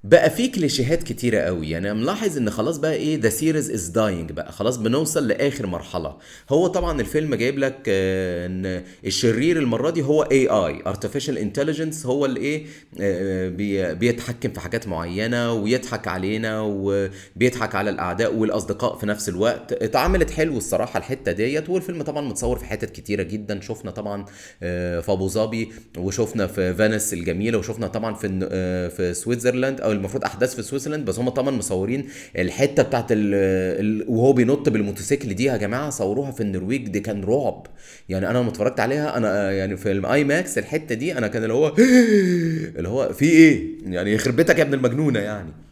[0.04, 1.70] بقى في كليشيهات كتيرة قوي.
[1.70, 4.52] يعني أنا ملاحظ إن خلاص بقى إيه the series is dying بقى.
[4.52, 6.16] خلاص بنوصل لآخر مرحلة.
[6.50, 12.26] هو طبعا الفيلم جايب لك آه، إن الشرير المرة دي هو AI artificial intelligence هو
[12.26, 12.66] اللي إيه
[13.00, 19.72] آه، بي- بيتحكم في حاجات معينة ويضحك علينا وبيضحك على الأعداء والأصدقاء في نفس الوقت.
[19.72, 21.70] اتعملت حلو الصراحة الحتة ديت.
[21.70, 23.60] والفيلم طبعا متصور في حتت كتيرة جدا.
[23.60, 24.24] شفنا طبعا
[24.62, 29.93] آه، في أبو ظبي وشفنا في فينيس الجميلة وشفنا طبعا في آه، في سويسرلاند أو
[29.94, 33.34] المفروض أحداث في سويسرلاند بس هم طبعا مصورين الحتة بتاعت ال
[33.80, 37.66] ال وهو بينط بالموتوسيكل دي يا جماعة صوروها في النرويج دي كان رعب.
[38.08, 41.54] يعني أنا لما اتفرجت عليها أنا يعني في ال IMAX الحتة دي أنا كان اللي
[41.54, 41.74] هو
[42.76, 45.63] اللي هو في إيه؟ يعني يخرب بيتك يا ابن المجنونة يعني.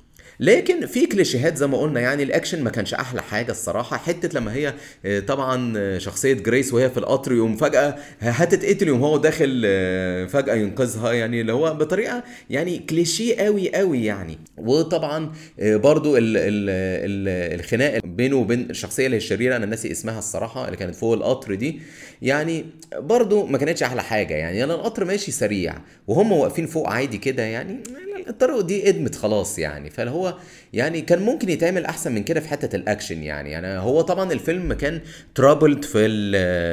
[0.42, 3.96] لكن في كليشيهات زي ما قلنا يعني الأكشن ما كانش أحلى حاجة الصراحة.
[3.96, 4.74] حتة لما هي
[5.05, 10.26] آه، طبعا آه، شخصية جريس وهي في القطر يقوم فجأة هتتقتل يقوم هو داخل آه،
[10.26, 14.38] فجأة ينقذها يعني اللي هو بطريقة يعني كليشيه قوي قوي يعني.
[14.57, 20.18] وطبعا برضو ال ال ال الخناق بينه وبين الشخصية اللي هي الشريرة أنا ناسي اسمها
[20.18, 21.81] الصراحة اللي كانت فوق القطر دي
[22.22, 22.64] يعني
[22.98, 24.59] برضو ما كانتش أحلى حاجة يعني.
[24.59, 25.74] يعني القطر ماشي سريع
[26.07, 27.83] وهم واقفين فوق عادي كده يعني.
[28.29, 29.91] الطرق دي ادمت خلاص يعني.
[29.91, 30.37] فاللي هو
[30.73, 33.51] يعني كان ممكن يتعمل أحسن من كده في حتة الأكشن يعني.
[33.51, 35.01] يعني هو طبعا الفيلم كان
[35.35, 36.03] troubled في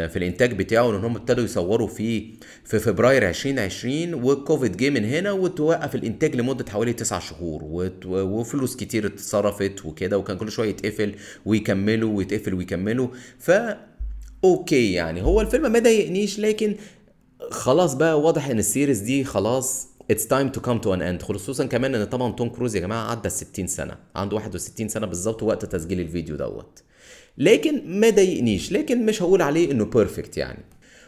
[0.09, 2.31] في الإنتاج بتاعه لأن هم ابتدوا يصوروا فيه
[2.65, 7.61] في فبراير 2020 والكوفيد جه من هنا وتوقف الإنتاج لمدة حوالي 9 شهور
[8.05, 13.07] وفلوس كتير اتصرفت وكده وكان كل شوية يتقفل ويكملوا ويتقفل ويكملوا.
[13.39, 13.51] ف
[14.43, 15.21] okay يعني.
[15.21, 16.75] هو الفيلم ما ضايقنيش لكن
[17.51, 21.21] خلاص بقى واضح إن ال series دي خلاص it's time to come to an end
[21.21, 25.07] خصوصا كمان إن طبعا توم كروز يا جماعة عدى ال 60 سنة عنده 61 سنة
[25.07, 26.83] بالظبط وقت تسجيل الفيديو دوت.
[27.37, 30.63] لكن ما ضايقنيش لكن مش هقول عليه إنه perfect يعني.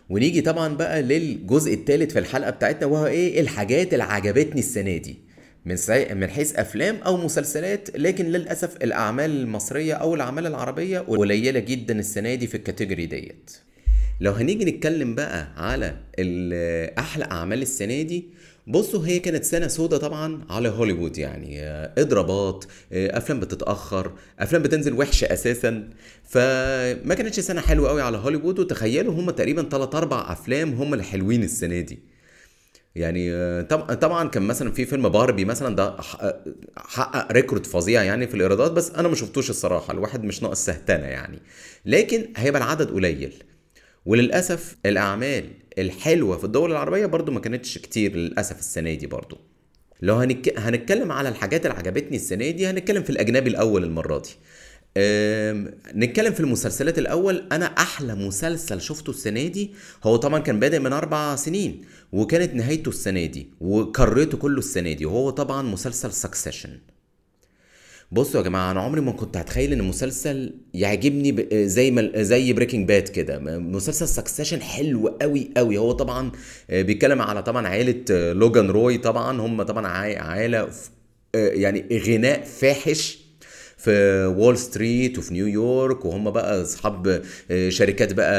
[0.10, 5.20] ونيجي طبعا بقى للجزء الثالث في الحلقة بتاعتنا وهو إيه؟ الحاجات اللي عجبتني السنة دي.
[5.66, 5.76] من.
[6.14, 12.36] من حيث أفلام أو مسلسلات لكن للأسف الأعمال المصرية أو الأعمال العربية قليلة جدا السنة
[12.36, 13.52] دي في ال category ديت.
[14.22, 15.96] لو هنيجي نتكلم بقى على
[17.00, 18.26] أحلى أعمال السنة دي
[18.68, 21.62] بصوا هي كانت سنة سودة طبعا على هوليوود يعني.
[21.62, 25.90] آه، اضرابات آه، أفلام بتتأخر أفلام بتنزل وحشة أساسا.
[26.24, 28.60] فما كانتش سنة حلوة قوي على هوليوود.
[28.60, 32.00] وتخيلوا هم تقريبا 3 4 أفلام هم اللي حلوين السنة دي.
[32.96, 35.96] يعني آه، طب- طبعا كان مثلا في فيلم باربي مثلا ده
[36.78, 39.94] حقق record فظيع يعني في الإيرادات بس أنا ما شفتوش الصراحة.
[39.94, 41.40] الواحد مش ناقص سهتانة يعني.
[41.86, 43.34] لكن هيبقى العدد قليل.
[44.06, 45.44] وللأسف الأعمال
[45.78, 49.38] الحلوة في الدول العربية برضو ما كانتش كتير للأسف السنة دي برضو.
[50.02, 50.60] لو هنك...
[50.60, 54.30] هنتكلم على الحاجات اللي عجبتني السنة دي هنتكلم في الأجنبي الأول المرة دي.
[54.98, 55.74] أم...
[55.96, 57.48] نتكلم في المسلسلات الأول.
[57.52, 59.72] أنا أحلى مسلسل شفته السنة دي
[60.04, 61.82] هو طبعا كان بادئ من أربع سنين
[62.12, 66.80] وكانت نهايته السنة دي وكرّيته كله السنة دي وهو طبعا مسلسل Succession
[68.12, 71.54] بصوا يا جماعة أنا عمري ما كنت هتخيل إن مسلسل يعجبني ب...
[71.54, 73.40] زي ما زي Breaking Bad كده.
[73.60, 76.32] مسلسل Succession حلو قوي قوي هو طبعا
[76.70, 79.42] بيتكلم على طبعا عائله لوجان روي طبعا.
[79.42, 80.90] هم طبعا عا- عائله ف-
[81.36, 83.21] يعني غنى فاحش.
[83.84, 87.22] في وول ستريت وفي نيويورك وهم بقى أصحاب
[87.70, 88.34] شركات بقى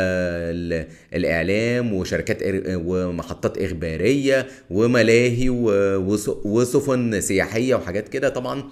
[0.50, 5.48] ال- الإعلام وشركات ومحطات إخبارية وملاهي
[6.44, 8.28] وسفن سياحية وحاجات كده.
[8.28, 8.64] طبعا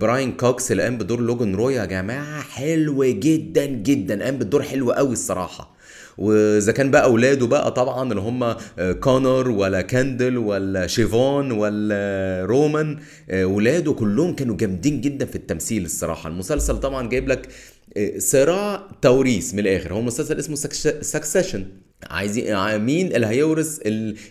[0.00, 4.92] براين كوكس اللي قام بدور لوجان روي يا جماعة حلو جدا جدا قام بالدور حلو
[4.92, 5.79] قوي الصراحة.
[6.18, 8.54] وإذا كان بقى أولاده بقى طبعا اللي هم
[9.00, 12.98] كونر ولا كندال ولا شيفون ولا رومان
[13.30, 16.28] آه، ولاده كلهم كانوا جامدين جدا في التمثيل الصراحة.
[16.28, 17.48] المسلسل طبعا جايب لك
[17.96, 19.92] آه، صراع توريث من الآخر.
[19.92, 20.56] هو مسلسل اسمه
[21.00, 21.64] Succession.
[22.10, 23.80] عايزين مين اللي هيورث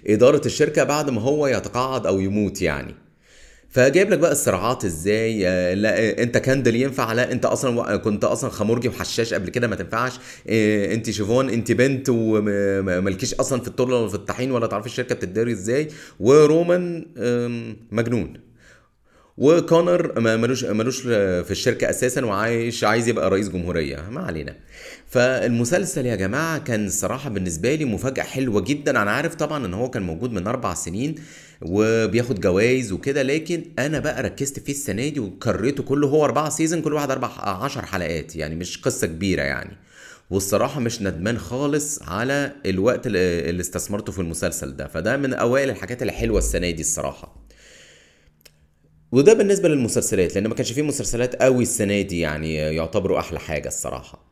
[0.08, 2.96] إدارة الشركة بعد ما هو يتقاعد أو يموت يعني.
[3.71, 8.23] فجايب لك بقى الصراعات إزاي؟ آه، لا آه، انت كندال ينفع؟ لا انت أصلا كنت
[8.23, 10.19] أصلا خمرجي وحشاش قبل كده ما تنفعش.
[10.49, 15.15] آه، انت شيفون انت بنت ومالكيش أصلا في الطرق ولا في الطحين ولا تعرفي الشركة
[15.15, 15.88] بتداري إزاي.
[16.19, 17.05] ورومان
[17.91, 18.34] مجنون.
[19.38, 24.10] وكونر ملوش ملوش في الشركة أساسا وعايش عايز يبقى رئيس جمهورية.
[24.10, 24.55] ما علينا.
[25.08, 29.01] فالمسلسل يا جماعة كان الصراحه بالنسبة لي مفاجأة حلوة جدا.
[29.01, 31.15] أنا عارف طبعا إن هو كان موجود من أربع سنين.
[31.62, 36.82] وبياخد جوائز وكده لكن أنا بقى ركزت فيه السنة دي وكريته كله هو أربعة سيزون
[36.82, 39.78] كل واحد أربع عشر حلقات يعني مش قصة كبيرة يعني.
[40.30, 44.88] والصراحة مش ندمان خالص على الوقت اللي استثمرته في المسلسل ده.
[44.88, 47.45] فده من أوائل الحاجات الحلوة السنة دي الصراحة.
[49.12, 53.67] وده بالنسبة للمسلسلات لأن ما كانش فيه مسلسلات قوي السنة دي يعني يعتبروا أحلى حاجة
[53.67, 54.30] الصراحة.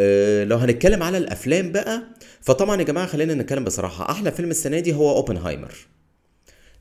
[0.00, 2.02] أه، لو هنتكلم على الأفلام بقى
[2.40, 4.10] فطبعا يا جماعة خلينا نتكلم بصراحة.
[4.10, 5.74] أحلى فيلم السنة دي هو أوبنهايمر.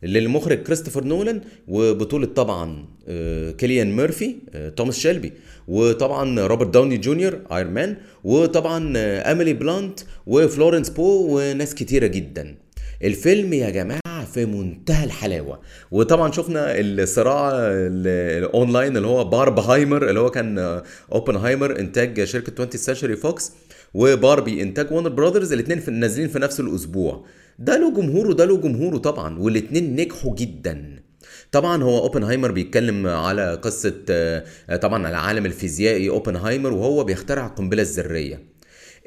[0.03, 5.33] للمخرج كريستوفر نولان وبطولة طبعا آه، كيليان ميرفي آه، توماس شيلبي
[5.67, 12.55] وطبعا روبرت داوني جونيور ايرون مان وطبعا آه، اميلي بلانت وفلورنس بو وناس كتيرة جدا.
[13.03, 15.59] الفيلم يا جماعة في منتهى الحلاوة.
[15.91, 22.65] وطبعا شفنا الصراع ال- الأونلاين اللي هو باربهايمر اللي هو كان آه، أوبنهايمر إنتاج شركة
[22.65, 23.51] 20th Century Fox
[23.93, 27.25] وباربي إنتاج Warner Brothers الاثنين نازلين في نفس الأسبوع.
[27.59, 31.03] ده له جمهوره ده له جمهوره طبعا والاثنين نجحوا جدا.
[31.51, 34.43] طبعا هو أوبنهايمر بيتكلم على قصة آه،
[34.81, 38.43] طبعا العالم الفيزيائي أوبنهايمر وهو بيخترع القنبلة الذرية.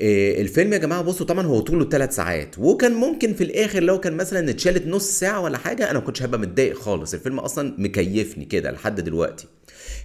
[0.01, 4.01] إيه، الفيلم يا جماعة بصوا طبعا هو طوله ثلاث ساعات وكان ممكن في الآخر لو
[4.01, 7.15] كان مثلا اتشالت نص ساعة ولا حاجة أنا ما كنتش هبقى متضايق خالص.
[7.15, 9.47] الفيلم أصلا مكيفني كده لحد دلوقتي.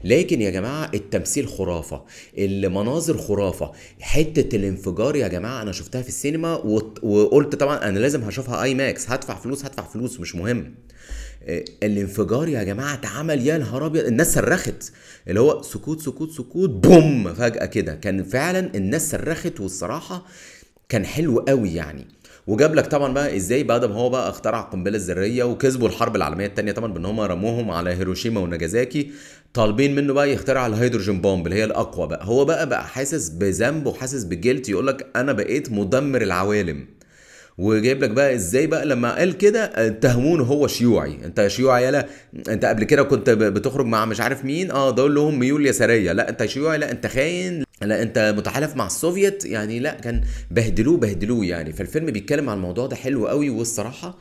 [0.03, 2.01] لكن يا جماعة التمثيل خرافة
[2.37, 6.55] المناظر خرافة حتة الانفجار يا جماعة أنا شفتها في السينما
[7.03, 10.75] وقلت طبعا أنا لازم هشوفها اي ماكس هدفع فلوس هدفع فلوس مش مهم.
[11.43, 14.91] آه، الانفجار يا جماعة اتعمل يا نهار أبيض الناس صرخت.
[15.27, 17.95] اللي هو سكوت سكوت سكوت boom فجأة كده.
[17.95, 20.25] كان فعلا الناس صرخت والصراحة
[20.89, 22.07] كان حلو قوي يعني.
[22.47, 26.45] وجاب لك طبعا بقى إزاي بعد ما هو بقى اخترع القنبلة الذرية وكسبوا الحرب العالمية
[26.45, 29.11] الثانية طبعا بإن هم رموهم على هيروشيما وناجازاكي.
[29.53, 32.25] طالبين منه بقى يخترع ال hydrogen bomb اللي هي الأقوى بقى.
[32.25, 36.85] هو بقى بقى حاسس بذنب وحاسس ب guilt يقول لك أنا بقيت مدمر العوالم.
[37.57, 41.17] وجايب لك بقى إزاي بقى؟ لما قال كده اتهموه إن هو شيوعي.
[41.25, 42.07] أنت شيوعي يالا
[42.49, 46.11] أنت قبل كده كنت بتخرج مع مش عارف مين؟ آه دول لهم ميول يسارية.
[46.11, 49.45] لا أنت شيوعي لا أنت خاين لا أنت متحالف مع السوفيت.
[49.45, 51.73] يعني لا كان بهدلوه بهدلوه يعني.
[51.73, 53.49] فالفيلم بيتكلم عن الموضوع ده حلو قوي.
[53.49, 54.17] والصراحة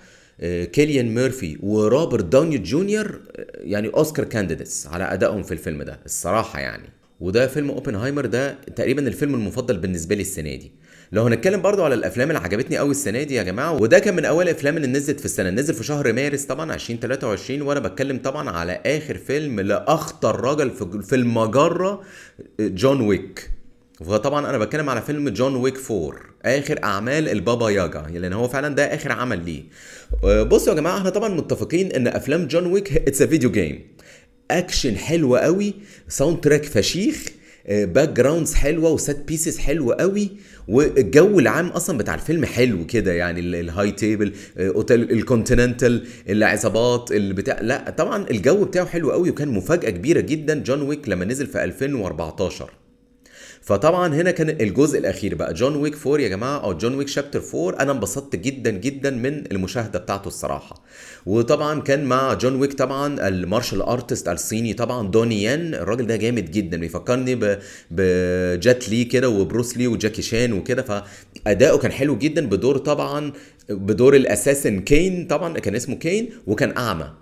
[0.72, 3.20] كيليان ميرفي وروبرت داوني جونيور
[3.55, 6.88] يعني أوسكار candidates على أدائهم في الفيلم ده الصراحة يعني.
[7.20, 10.72] وده فيلم أوبنهايمر ده تقريبا الفيلم المفضل بالنسبة لي السنة دي.
[11.12, 14.24] لو هنتكلم برضو على الأفلام اللي عجبتني قوي السنة دي يا جماعة وده كان من
[14.24, 18.50] أول الأفلام اللي نزلت في السنة نزل في شهر مارس طبعا 2023 وأنا بتكلم طبعا
[18.50, 20.70] على آخر فيلم لأخطر راجل
[21.02, 22.02] في المجرة
[22.61, 23.50] جون ويك.
[24.06, 26.12] فطبعا أنا بتكلم على فيلم جون ويك 4
[26.44, 29.62] آخر أعمال البابا ياجا لأن هو فعلا ده آخر عمل ليه.
[30.24, 33.81] أه، بصوا يا جماعة إحنا طبعا متفقين إن أفلام جون ويك it's video game
[34.50, 35.74] action حلو قوي
[36.09, 37.24] soundtrack فشيخ
[37.68, 40.30] backgrounds حلوة و set pieces حلوة قوي
[40.68, 45.20] والجو العام أصلا بتاع الفيلم حلو كده يعني ال- ال High Table آه، أوتيل ال
[45.20, 51.09] Continental العصابات البتاع لا طبعا الجو بتاعه حلو قوي وكان مفاجأة كبيرة جدا جون ويك
[51.09, 52.70] لما نزل في 2014
[53.62, 55.54] فطبعا هنا كان الجزء الأخير بقى.
[55.54, 59.52] جون ويك 4 يا جماعة أو جون ويك Chapter 4 أنا انبسطت جدا جدا من
[59.52, 60.82] المشاهدة بتاعته الصراحة.
[61.26, 65.74] وطبعا كان مع جون ويك طبعا ال martial artist الصيني طبعا دوني ين.
[65.74, 67.58] الراجل ده جامد جدا بيفكرني
[67.90, 70.82] بجيت لي كده وبروس لي وجاكي شان وكده.
[71.46, 73.32] فأداؤه كان حلو جدا بدور طبعا
[73.70, 77.22] بدور ال assassin كين طبعا كان اسمه كين وكان أعمى.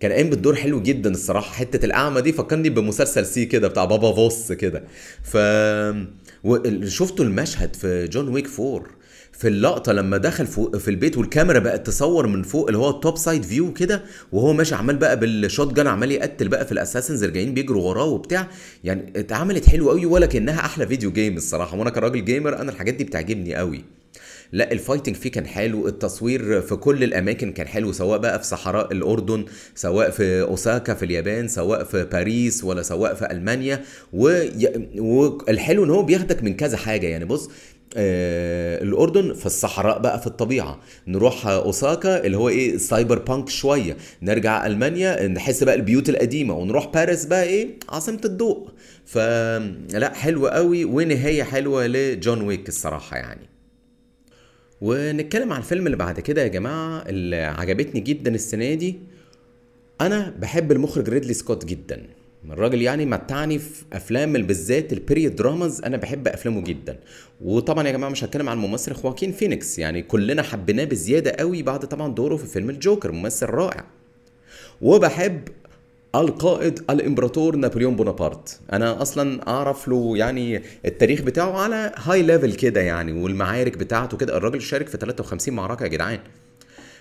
[0.00, 4.12] كان قايم بالدور حلو جدا الصراحة حتة الاعمى دي فكرني بمسلسل See كده بتاع بابا
[4.12, 4.84] فوس كده.
[5.22, 5.36] ف
[6.86, 8.82] شفتوا المشهد في جون ويك 4
[9.32, 12.96] في اللقطة لما دخل فوق في البيت والكاميرا بقت تصور من فوق اللي هو ال
[12.96, 16.77] top side view كده وهو ماشي عمال بقى بال shotgun عمال يقتل بقى في ال
[16.77, 18.48] assassins اللي جايين بيجروا وراه وبتاع.
[18.84, 21.78] يعني اتعملت حلوة قوي ولا كانها أحلى video game الصراحة.
[21.78, 23.84] وأنا كراجل gamer أنا الحاجات دي بتعجبني قوي
[24.52, 28.46] لا ال fighting فيه كان حلو التصوير في كل الأماكن كان حلو سواء بقى في
[28.46, 29.44] صحراء الأردن
[29.74, 33.82] سواء في أوساكا في اليابان سواء في باريس ولا سواء في ألمانيا.
[34.12, 37.06] والحلو إن هو بياخدك من كذا حاجة.
[37.06, 37.50] يعني بص
[37.96, 40.80] آه الأردن في الصحراء بقى في الطبيعة.
[41.06, 43.96] نروح أوساكا اللي هو إيه cyberpunk شوية.
[44.22, 46.54] نرجع ألمانيا نحس بقى البيوت القديمة.
[46.54, 48.68] ونروح باريس بقى إيه عاصمة الضوء.
[49.06, 53.57] فلا حلوة قوي ونهاية حلوة لجون ويك الصراحة يعني.
[54.80, 58.98] ونتكلم عن الفيلم اللي بعد كده يا جماعة اللي عجبتني جدا السنة دي.
[60.00, 62.06] أنا بحب المخرج ريدلي سكوت جدا.
[62.50, 66.98] الراجل يعني متعني في أفلام بالذات ال period dramas أنا بحب أفلامه جدا.
[67.40, 69.78] وطبعا يا جماعة مش هتكلم عن الممثل خواكين فينيكس.
[69.78, 73.84] يعني كلنا حبيناه بزيادة قوي بعد طبعا دوره في فيلم الجوكر ممثل رائع.
[74.80, 75.40] وبحب
[76.20, 78.60] القائد الإمبراطور نابليون بونابرت.
[78.72, 84.36] أنا أصلا أعرف له يعني التاريخ بتاعه على high level كده يعني والمعارك بتاعته كده.
[84.36, 86.18] الراجل شارك في 53 معركة يا جدعان.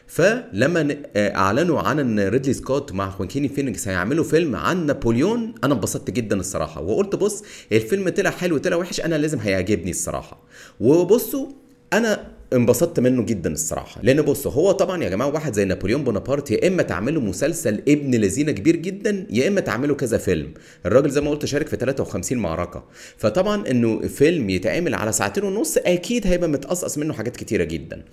[0.07, 5.74] فلما آه، أعلنوا عن إن ريدلي سكوت مع خواكين فينيكس هيعملوا فيلم عن نابليون أنا
[5.74, 6.82] انبسطت جدا الصراحة.
[6.82, 10.43] وقلت بص الفيلم طلع حلو طلع وحش أنا لازم هيعجبني الصراحة.
[10.80, 11.47] وبصوا
[11.93, 14.02] أنا انبسطت منه جدا الصراحة.
[14.04, 18.16] لأن بصوا هو طبعا يا جماعة واحد زي نابليون بونابرت يا إما تعمله مسلسل ابن
[18.16, 20.54] لذين كبير جدا يا إما تعمله كذا فيلم.
[20.86, 22.84] الراجل زي ما قلت شارك في 53 معركة.
[23.18, 28.04] فطبعا إنه فيلم يتعمل على ساعتين ونص أكيد هيبقى متقصقص منه حاجات كتيرة جدا.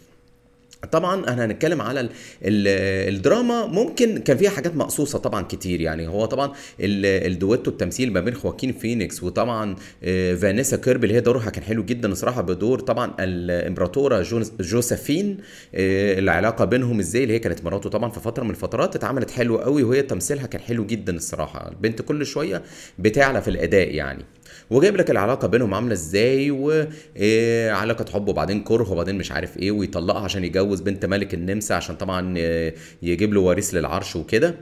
[0.93, 2.07] طبعا إحنا هنتكلم على ال
[2.45, 5.81] ال الدراما ممكن كان فيها حاجات مقصوصة طبعا كتير.
[5.81, 6.47] يعني هو طبعا
[6.81, 11.65] ال- الدويتو التمثيل ما بين خواكين فينيكس وطبعا آه، فانيسا كيربي اللي هي دورها كان
[11.65, 14.25] حلو جدا الصراحة بدور طبعا الامبراطورة
[14.61, 15.39] جوزفين
[15.75, 19.57] آه، العلاقة بينهم إزاي اللي هي كانت مراته طبعا في فترة من الفترات اتعملت حلو
[19.59, 21.69] قوي وهي تمثيلها كان حلو جدا الصراحة.
[21.69, 22.63] البنت كل شوية
[22.99, 24.25] بتعلى في الأداء يعني.
[24.71, 30.21] وجايب لك العلاقة بينهم عاملة إزاي وعلاقة حب وبعدين كره وبعدين مش عارف إيه ويطلقها
[30.25, 32.73] عشان يجوز بنت ملك النمسا عشان طبعا آه،
[33.03, 34.55] يجيب له وريث للعرش وكده.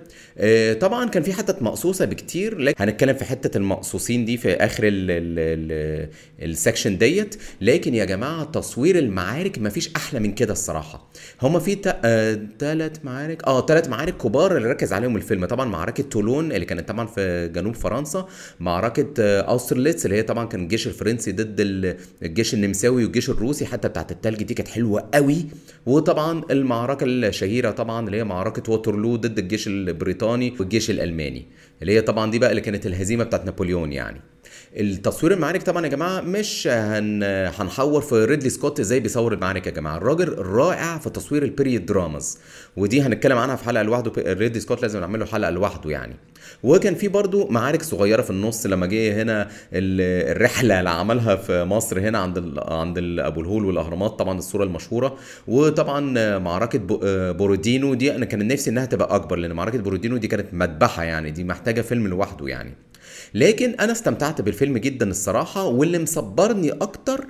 [0.81, 5.11] طبعا كان في حتت مقصوصة بكتير لكن هنتكلم في حتة المقصوصين دي في آخر ال-
[5.11, 6.09] ال-
[6.41, 7.35] ال- السكشن ديت.
[7.61, 11.09] لكن يا جماعة تصوير المعارك مفيش أحلى من كده الصراحة.
[11.43, 11.75] هما في
[12.59, 15.45] ثلاث معارك آه ثلاث معارك كبار اللي ركز عليهم الفيلم.
[15.47, 18.27] طبعا معركة تولون اللي كانت طبعا في جنوب فرنسا
[18.61, 23.67] معركة آه، أوسترليتس اللي هي طبعا كان الجيش الفرنسي ضد ال- الجيش النمساوي والجيش الروسي
[23.67, 25.47] حتة بتاعت التلج دي كانت حلوة قوي.
[25.87, 30.22] وطبعا المعركة الشهيرة طبعا اللي هي معركة ووترلو ضد الجيش البريطاني.
[30.61, 31.47] والجيش الألماني
[31.83, 34.21] اللي هي طبعا دي بقى اللي كانت الهزيمة بتاعت نابليون يعني.
[34.77, 37.23] التصوير المعارك طبعا يا جماعة مش هن
[37.59, 39.97] هنحور في ريدلي سكوت إزاي بيصور المعارك يا جماعة.
[39.97, 42.39] الراجل رائع في تصوير ال period dramas
[42.77, 46.17] ودي هنتكلم عنها في حلقة لوحده ريدلي سكوت لازم نعمل له حلقة لوحده يعني.
[46.63, 49.43] وكان في برضو معارك صغيرة في النص لما جه هنا
[49.73, 54.39] ال- الرحلة اللي عملها في مصر هنا عند ال عند ال- أبو الهول والأهرامات طبعا
[54.39, 55.17] الصورة المشهورة.
[55.49, 57.01] وطبعا معركة بو-
[57.33, 61.31] بورودينو دي أنا كان نفسي إنها تبقى أكبر لأن معركة بورودينو دي كانت مذبحة يعني
[61.31, 62.75] دي محتاجة فيلم لوحده يعني.
[63.35, 67.27] لكن أنا استمتعت بالفيلم جدا الصراحة واللي مصبرني أكتر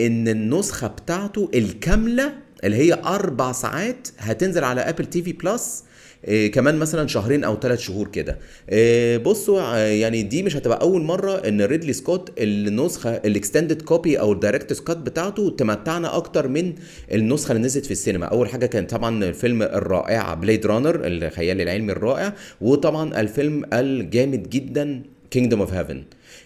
[0.00, 2.32] إن النسخة بتاعته الكاملة
[2.64, 5.84] اللي هي أربع ساعات هتنزل على Apple TV Plus
[6.28, 8.38] إيه كمان مثلا شهرين أو ثلاث شهور كده.
[8.68, 13.82] إيه بصوا آه، يعني دي مش هتبقى أول مرة إن ريدلي سكوت النسخة ال extended
[13.82, 16.74] copy أو ال director's cut بتاعته تمتعنا أكتر من
[17.12, 18.26] النسخة اللي نزلت في السينما.
[18.26, 25.02] أول حاجة كان طبعا الفيلم الرائع Blade Runner الخيال العلمي الرائع وطبعا الفيلم الجامد جدا
[25.30, 26.04] Kingdom of Heaven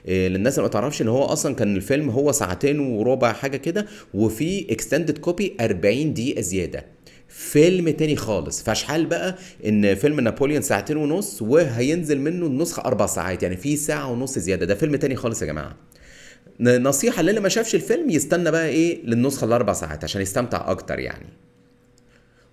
[0.09, 4.73] للناس اللي ما تعرفش إن هو أصلا كان الفيلم هو ساعتين وربع حاجة كده وفي
[4.73, 6.85] extended copy 40 دقيقة زيادة.
[7.29, 8.63] فيلم تاني خالص.
[8.63, 14.13] فشحال بقى إن فيلم نابوليون ساعتين ونص وهينزل منه النسخة أربع ساعات يعني في ساعة
[14.13, 14.67] ونص زيادة.
[14.67, 15.77] ده فيلم تاني خالص يا جماعة.
[16.61, 21.27] نصيحة للي ما شافش الفيلم يستنى بقى إيه للنسخة الأربع ساعات عشان يستمتع أكتر يعني.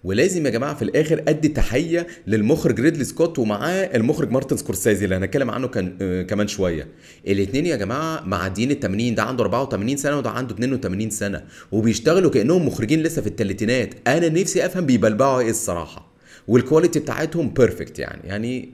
[0.03, 5.15] ولازم يا جماعة في الآخر أدي تحية للمخرج ريدلي سكوت ومعاه المخرج مارتن سكورسيزي اللي
[5.15, 6.87] هنتكلم عنه كان آه كمان شوية.
[7.27, 11.43] الاثنين يا جماعة معديين ال 80 ده عنده 84 سنة وده عنده 82 سنة.
[11.71, 16.11] وبيشتغلوا كأنهم مخرجين لسه في الثلاثينات أنا نفسي أفهم بيبلبعوا إيه الصراحة.
[16.47, 18.21] وال quality بتاعتهم perfect يعني.
[18.27, 18.69] يعني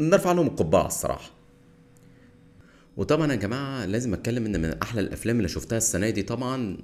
[0.00, 1.30] نرفع لهم القبعة الصراحة.
[2.96, 6.76] وطبعا يا جماعة لازم أتكلم إن من أحلى الأفلام اللي شفتها السنة دي طبعا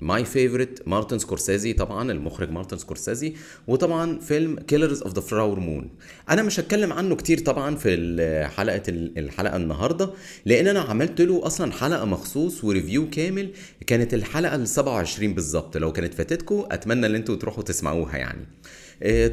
[0.00, 3.34] my favorite مارتن سكورسيزي طبعا المخرج مارتن سكورسيزي
[3.66, 5.90] وطبعا فيلم Killers of the Flower Moon
[6.30, 10.10] أنا مش هتكلم عنه كتير طبعا في حلقة الحلقة النهارده
[10.44, 13.50] لأن أنا عملت له أصلا حلقة مخصوص و review كامل
[13.86, 15.76] كانت الحلقة ال 27 بالظبط.
[15.76, 18.46] لو كانت فاتتكم أتمنى إن أنتوا تروحوا تسمعوها يعني.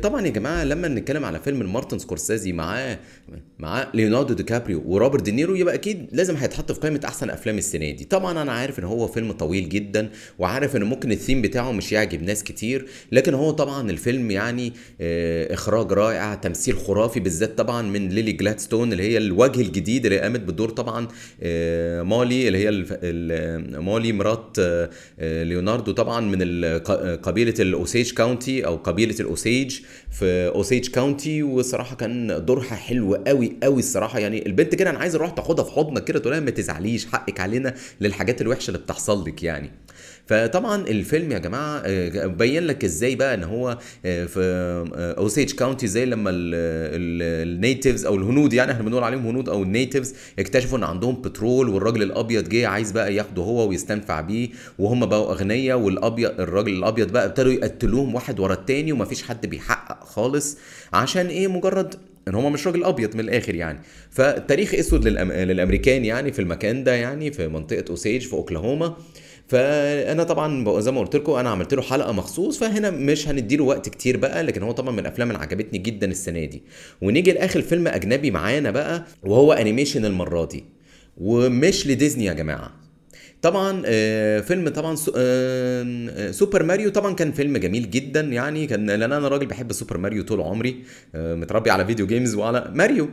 [0.02, 3.00] طبعا يا جماعة لما نتكلم على فيلم مارتن سكورسيزي معاه
[3.60, 7.92] معاه ليوناردو دي كابريو وروبرت دينيرو يبقى أكيد لازم هيتحط في قائمة أحسن أفلام السنة
[7.92, 8.04] دي.
[8.06, 10.10] طبعا أنا عارف إن هو فيلم طويل جدا
[10.40, 14.74] وعارف إن ممكن الثيم بتاعه مش يعجب ناس كتير لكن هو طبعا الفيلم يعني
[15.52, 20.40] إخراج رائع تمثيل خرافي بالذات طبعا من ليلي جلادستون اللي هي الوجه الجديد اللي قامت
[20.40, 21.08] بدور طبعا
[22.04, 22.86] مولي اللي هي
[23.82, 24.58] مولي مرات
[25.20, 26.66] ليوناردو طبعا من
[27.16, 29.53] قبيلة ال Osage County أو قبيلة الأوسيج
[30.12, 34.20] في Osage County وصراحه كان دورها حلو قوي قوي الصراحة.
[34.20, 37.40] يعني البنت كده أنا عايز أروح تاخدها في حضنك كده تقول لها ما تزعليش حقك
[37.40, 39.72] علينا للحاجات الوحشة اللي بتحصل لك يعني.
[40.28, 41.84] فطبعا الفيلم يا جماعة
[42.26, 44.34] بين لك إزاي بقى إن هو في
[45.18, 49.70] Osage County زي لما ال natives أو الهنود يعني إحنا بنقول عليهم هنود أو ال
[49.70, 54.50] natives اكتشفوا إن عندهم بترول والراجل الأبيض جه عايز بقى ياخده هو ويستنفع بيه
[54.80, 60.04] وهم بقوا أغنياء والأبيض الراجل الأبيض بقى ابتدوا يقتلوهم واحد ورا التاني ومفيش حد بيحقق
[60.04, 60.58] خالص
[60.94, 61.96] عشان إيه؟ مجرد
[62.28, 63.80] إن هو مش راجل أبيض من الآخر يعني.
[64.12, 65.32] فالتاريخ أسود للأم...
[65.32, 68.96] للأمريكان يعني في المكان ده يعني في منطقة أوسيج في أوكلاهوما.
[69.48, 73.90] فأنا طبعا زي ما قلت لكم أنا عملت له حلقة مخصوص فهنا مش هنديله وقت
[73.90, 76.64] كتير بقى لكن هو طبعا من الأفلام اللي عجبتني جدا السنة دي.
[77.02, 80.66] ونيجي لآخر فيلم أجنبي معانا بقى وهو animation المرة دي.
[81.18, 82.83] ومش لديزني يا جماعة.
[83.44, 83.82] طبعا
[84.42, 84.96] فيلم طبعا
[86.32, 90.24] سوبر ماريو طبعا كان فيلم جميل جدا يعني كان لأن أنا راجل بحب سوبر ماريو
[90.24, 90.84] طول عمري
[91.16, 93.10] متربي على video games وعلى ماريو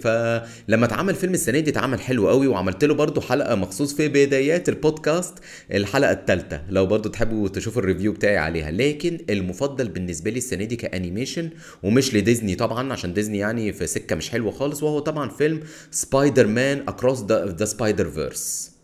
[0.00, 4.68] فلما اتعمل فيلم السنة دي اتعمل حلو قوي وعملت له برده حلقة مخصوص في بدايات
[4.68, 5.34] البودكاست
[5.74, 8.70] الحلقة الثالثه لو برده تحبوا تشوفوا ال review بتاعي عليها.
[8.70, 11.50] لكن المفضل بالنسبة لي السنة دي ك animation
[11.82, 15.60] ومش لديزني طبعا عشان ديزني يعني في سكة مش حلوة خالص وهو طبعا فيلم
[15.90, 18.75] Spider-Man Across the Spider-Verse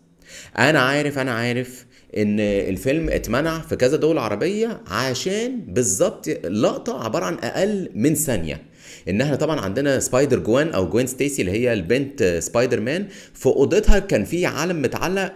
[0.59, 7.25] أنا عارف أنا عارف ان الفيلم اتمنع في كذا دولة عربية عشان بالظبط لقطة عبارة
[7.25, 8.63] عن أقل من ثانية.
[9.09, 13.47] إن إحنا طبعا عندنا Spider Gwan أو Gwen Stacy اللي هي البنت سبايدر مان في
[13.47, 15.33] أوضتها كان في علم متعلق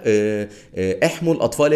[1.05, 1.71] احموا الأطفال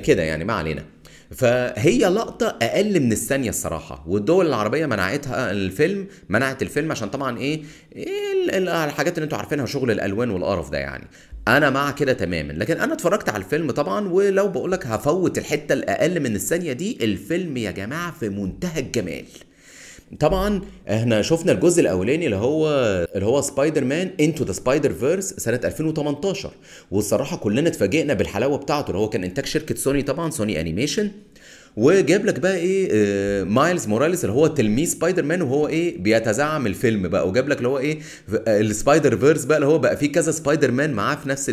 [0.00, 0.84] كده يعني ما علينا.
[1.30, 7.62] فهي لقطة أقل من الثانية الصراحة والدول العربية منعتها الفيلم منعت الفيلم عشان طبعا إيه,
[7.96, 11.06] إيه الحاجات اللي أنتوا عارفينها شغل الألوان والقرف ده يعني.
[11.48, 12.52] أنا مع كده تماما.
[12.52, 17.56] لكن أنا اتفرجت على الفيلم طبعا ولو بقولك هفوت الحتة الأقل من الثانية دي الفيلم
[17.56, 19.24] يا جماعة في منتهى الجمال.
[20.20, 22.68] طبعا إحنا شفنا الجزء الأولاني اللي هو
[23.14, 26.50] اللي هو Spider-Man Into the Spider-Verse سنه 2018
[26.90, 31.10] والصراحة كلنا اتفاجئنا بالحلاوة بتاعته اللي هو كان إنتاج شركة سوني طبعا Sony Animation
[31.78, 36.66] وجاب لك بقى إيه آه مايلز موراليس اللي هو تلميذ سبايدر مان وهو إيه بيتزعم
[36.66, 37.28] الفيلم بقى.
[37.28, 37.98] وجاب لك اللي هو إيه
[38.48, 41.46] ال Spider-Verse بقى اللي هو بقى فيه كذا سبايدر مان معاه في نفس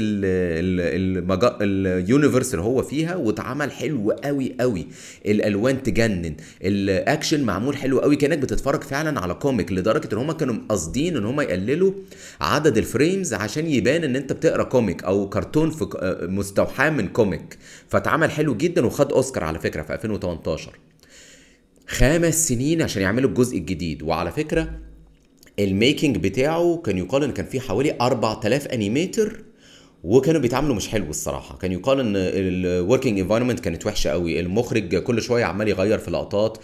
[1.62, 4.88] ال universe اللي هو فيها واتعمل حلو قوي قوي
[5.26, 6.36] الألوان تجنن.
[6.63, 11.26] الأكشن معمول حلو قوي كأنك بتتفرج فعلا على comic لدرجة إن هم كانوا قاصدين إن
[11.26, 11.91] هم يقللوا
[12.41, 15.86] عدد ال frames عشان يبان إن أنت بتقرأ comic أو كرتون في
[16.30, 17.58] مستوحاة من comic.
[17.88, 20.80] فاتعمل حلو جدا وخد أوسكار على فكرة في 2018
[21.88, 24.03] خمس سنين عشان يعملوا الجزء الجديد.
[24.03, 24.80] وعلى فكرة
[25.60, 29.43] ال making بتاعه كان يقال ان كان فيه حوالي 4000 animator
[30.06, 31.58] وكانوا بيتعاملوا مش حلو الصراحة.
[31.58, 34.39] كان يقال إن ال working environment كانت وحشة قوي.
[34.39, 36.58] المخرج كل شوية عمال يغير في لقطات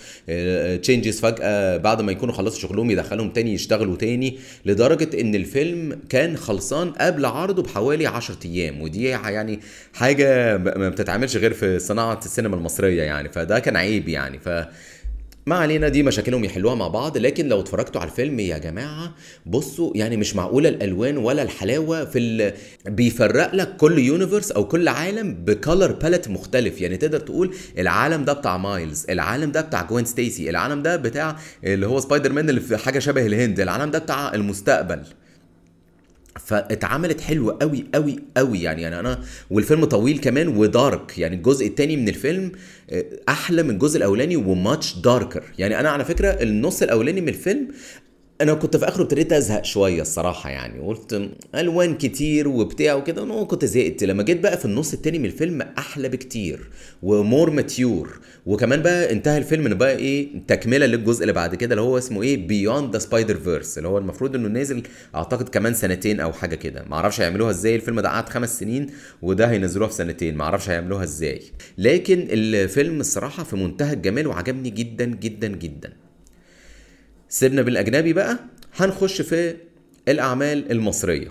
[0.81, 6.37] changes فجأة بعد ما يكونوا خلصوا شغلهم يدخلهم تاني يشتغلوا تاني لدرجة إن الفيلم كان
[6.37, 8.81] خلصان قبل عرضه بحوالي 10 أيام.
[8.81, 9.59] ودي يعني
[9.93, 13.29] حاجة ما بتتعملش غير في صناعة السينما المصرية يعني.
[13.29, 14.39] فده كان عيب يعني.
[14.39, 14.49] ف
[15.45, 17.17] ما علينا دي مشاكلهم يحلوها مع بعض.
[17.17, 19.13] لكن لو اتفرجتوا على الفيلم يا جماعة
[19.45, 22.53] بصوا يعني مش معقولة الألوان ولا الحلاوة في ال...
[22.85, 26.81] بيفرق لك كل universe أو كل عالم ب color palette مختلف.
[26.81, 31.35] يعني تقدر تقول العالم ده بتاع مايلز العالم ده بتاع جوين ستيسي العالم ده بتاع
[31.63, 35.03] اللي هو سبايدر مان اللي في حاجة شبه الهند العالم ده بتاع المستقبل.
[36.39, 39.19] فاتعملت حلوة قوي قوي قوي يعني يعني أنا
[39.49, 42.51] والفيلم طويل كمان و dark يعني الجزء الثاني من الفيلم
[42.89, 47.29] آه، أحلى من الجزء الأولاني و much darker يعني أنا على فكرة النص الأولاني من
[47.29, 47.67] الفيلم
[48.41, 53.43] أنا كنت في آخره ابتديت أزهق شوية الصراحة يعني قلت ألوان كتير وبتاع وكده أنا
[53.43, 54.03] كنت زهقت.
[54.03, 56.69] لما جيت بقى في النص التاني من الفيلم أحلى بكتير
[57.03, 61.71] و more mature وكمان بقى انتهى الفيلم ان بقى إيه تكملة للجزء اللي بعد كده
[61.73, 64.83] اللي هو اسمه إيه Beyond the Spider-Verse اللي هو المفروض إنه نازل
[65.15, 66.85] أعتقد كمان سنتين أو حاجة كده.
[66.89, 68.87] ما أعرفش هيعملوها إزاي الفيلم ده قعد خمس سنين
[69.21, 71.41] وده هينزلوها في سنتين ما أعرفش هيعملوها إزاي.
[71.77, 75.93] لكن الفيلم الصراحة في منتهى الجمال وعجبني جدا جدا جدا.
[77.31, 78.39] سيبنا بالأجنبي بقى
[78.75, 79.55] هنخش في
[80.07, 81.27] الأعمال المصرية.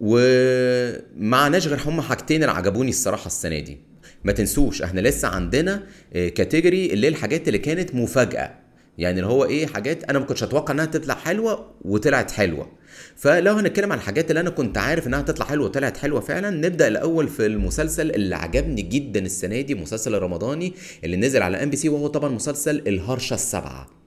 [0.00, 3.78] ومعناش غير هم حاجتين اللي عجبوني الصراحة السنة دي.
[4.24, 8.54] ما تنسوش إحنا لسه عندنا كاتيجوري اللي هي الحاجات اللي كانت مفاجأة.
[8.98, 12.72] يعني اللي هو إيه حاجات أنا ما كنتش أتوقع إنها تطلع حلوة وطلعت حلوة.
[13.16, 16.88] فلو هنتكلم عن الحاجات اللي أنا كنت عارف إنها تطلع حلوة وطلعت حلوة فعلا نبدأ
[16.88, 21.76] الأول في المسلسل اللي عجبني جدا السنة دي مسلسل الرمضاني اللي نزل على ام بي
[21.76, 24.03] سي وهو طبعا مسلسل الهرشة السبعة.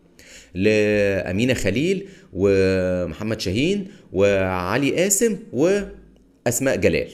[0.53, 7.09] لأمينة خليل ومحمد شاهين وعلي قاسم وأسماء جلال.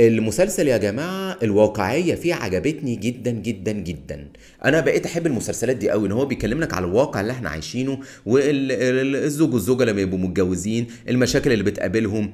[0.00, 4.28] المسلسل يا جماعة الواقعية فيه عجبتني جدا جدا جدا.
[4.64, 7.98] أنا بقيت أحب المسلسلات دي قوي إن هو بيكلم لك على الواقع اللي إحنا عايشينه
[8.26, 12.32] والزوج والزوجة لما يبقوا متجوزين المشاكل اللي بتقابلهم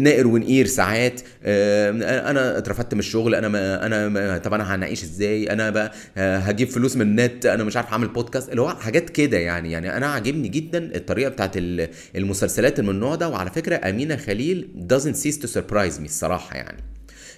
[0.00, 5.52] نائر ونقير ساعات أنا اترفدت من الشغل أنا ما أنا ما طب أنا هنعيش إزاي؟
[5.52, 9.38] أنا بقى هجيب فلوس من النت أنا مش عارف أعمل بودكاست اللي هو حاجات كده
[9.38, 11.52] يعني يعني أنا عاجبني جدا الطريقة بتاعت
[12.16, 16.95] المسلسلات من النوع ده وعلى فكرة أمينة خليل doesn't cease to surprise me الصراحة يعني.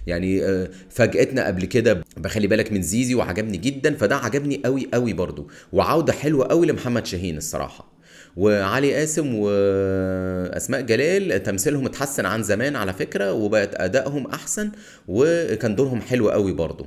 [0.09, 0.43] يعني
[0.91, 5.49] فاجأتنا قبل كده بخلي بالك من زيزي وعجبني جدا فده عجبني قوي قوي برضو.
[5.73, 7.99] وعودة حلوة قوي لمحمد شاهين الصراحة.
[8.37, 14.71] وعلي قاسم وأسماء جلال تمثيلهم اتحسن عن زمان على فكرة وبقت أدائهم أحسن
[15.09, 16.87] وكان دورهم حلو قوي برضو.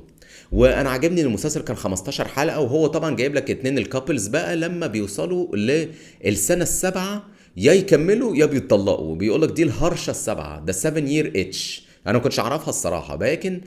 [0.52, 4.56] وأنا عجبني إن المسلسل كان 15 حلقة وهو طبعا جايب لك اتنين ال couples بقى
[4.56, 7.24] لما بيوصلوا للسنة السابعة
[7.56, 9.16] يا يكملوا يا بيتطلقوا.
[9.16, 13.60] بيقول لك دي الهرشة السبعه ده 7 year itch أنا ما كنتش أعرفها الصراحة لكن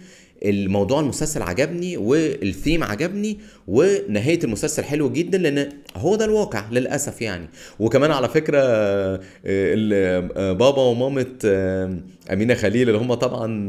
[0.45, 7.49] الموضوع المسلسل عجبني والثيم عجبني ونهاية المسلسل حلو جدا لأن هو ده الواقع للأسف يعني.
[7.79, 8.59] وكمان على فكرة
[10.53, 11.25] بابا ومامة
[12.33, 13.67] أمينة خليل اللي هم طبعا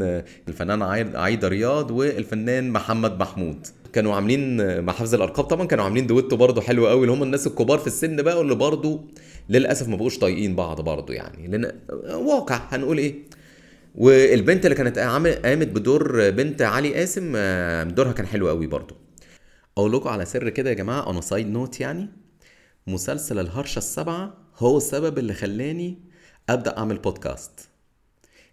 [0.49, 0.83] الفنان
[1.17, 3.67] عايدة رياض والفنان محمد محمود.
[3.93, 7.47] كانوا عاملين مع حفظ الأرقام طبعا كانوا عاملين دويتو برضه حلو قوي اللي هم الناس
[7.47, 9.01] الكبار في السن بقى واللي برضه
[9.49, 11.49] للأسف ما بقوش طايقين بعض برضه يعني.
[11.49, 11.73] لأن
[12.15, 12.61] واقع.
[12.69, 13.15] هنقول إيه؟
[13.97, 17.33] والبنت اللي كانت قامت بدور بنت علي قاسم
[17.95, 18.97] دورها كان حلو قوي برضو
[19.79, 22.09] أقول لكم على سر كده يا جماعة on side note يعني
[22.87, 25.99] مسلسل الهرشة السبعة هو السبب اللي خلاني
[26.49, 27.69] أبدأ أعمل بودكاست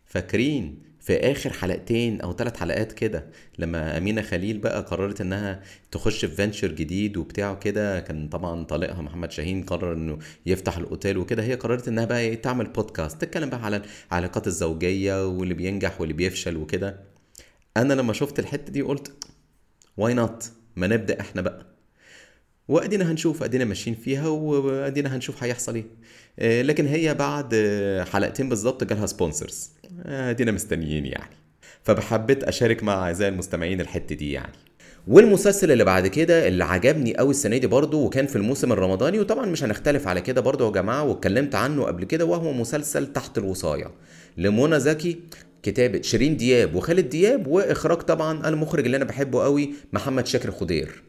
[0.06, 3.26] فاكرين في آخر حلقتين أو ثلاث حلقات كده
[3.60, 9.02] لما أمينة خليل بقى قررت إنها تخش في venture جديد وبتاع كده كان طبعا طليقها
[9.02, 13.50] محمد شاهين قرر إنه يفتح الأوتيل وكده هي قررت إنها بقى إيه تعمل بودكاست تتكلم
[13.50, 13.82] بقى على
[14.12, 17.00] العلاقات الزوجية واللي بينجح واللي بيفشل وكده.
[17.78, 19.12] أنا لما شفت الحتة دي قلت
[19.98, 21.66] why not ما نبدأ إحنا بقى.
[22.68, 25.84] وأدينا هنشوف أدينا ماشيين فيها وأدينا هنشوف هيحصل
[26.40, 26.62] إيه.
[26.62, 27.56] لكن هي بعد
[28.12, 29.73] حلقتين بالظبط جالها sponsors
[30.06, 31.36] ادينا مستنيين يعني.
[31.84, 34.54] فحبيت أشارك مع أعزائي المستمعين الحتة دي يعني.
[35.08, 39.46] والمسلسل اللي بعد كده اللي عجبني قوي السنة دي برضه وكان في الموسم الرمضاني وطبعا
[39.46, 43.92] مش هنختلف على كده برضه يا جماعة واتكلمت عنه قبل كده وهو مسلسل تحت الوصاية.
[44.38, 45.20] لمنى زكي
[45.64, 51.04] كتابة شيرين دياب وخالد دياب وإخراج طبعا المخرج اللي أنا بحبه قوي محمد شاكر خضير.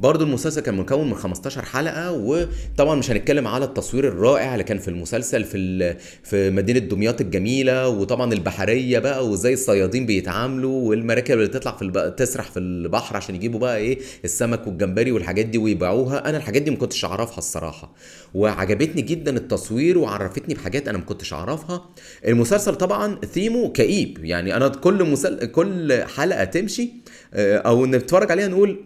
[0.00, 4.78] برضو المسلسل كان مكون من 15 حلقة وطبعا مش هنتكلم على التصوير الرائع اللي كان
[4.78, 11.48] في المسلسل في في مدينة دمياط الجميلة وطبعا البحرية بقى وإزاي الصيادين بيتعاملوا والمراكب اللي
[11.48, 12.14] تطلع في.
[12.16, 16.70] تسرح في البحر عشان يجيبوا بقى إيه السمك والجمبري والحاجات دي ويبيعوها أنا الحاجات دي
[16.70, 17.94] ما كنتش أعرفها الصراحة
[18.34, 21.88] وعجبتني جدا التصوير وعرفتني بحاجات أنا ما كنتش أعرفها
[22.28, 25.44] المسلسل طبعا ثيمه كئيب يعني أنا كل مسل...
[25.46, 26.90] كل حلقة تمشي
[27.34, 28.84] أو نتفرج عليها نقول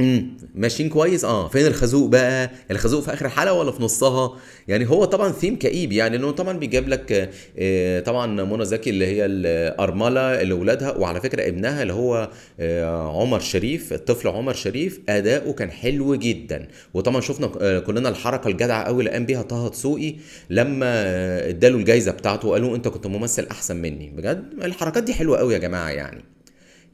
[0.00, 1.48] امم ماشيين كويس؟ آه.
[1.48, 4.36] فين الخازوق بقى؟ الخازوق في آخر الحلقة ولا في نصها؟
[4.68, 9.06] يعني هو طبعا ثيم كئيب يعني إنه طبعا بيجيب لك آه، طبعا منى زكي اللي
[9.06, 12.30] هي الأرملة اللي ولادها وعلى فكرة ابنها اللي هو
[12.60, 16.68] آه، عمر شريف الطفل عمر شريف أداؤه كان حلو جدا.
[16.94, 20.14] وطبعا شفنا آه، كلنا الحركة الجدعة قوي اللي قام بيها طه دسوقي
[20.50, 24.10] لما آه، اداله الجايزة بتاعته وقالوا أنت كنت ممثل أحسن مني.
[24.16, 26.24] بجد؟ الحركات دي حلوة قوي يا جماعة يعني.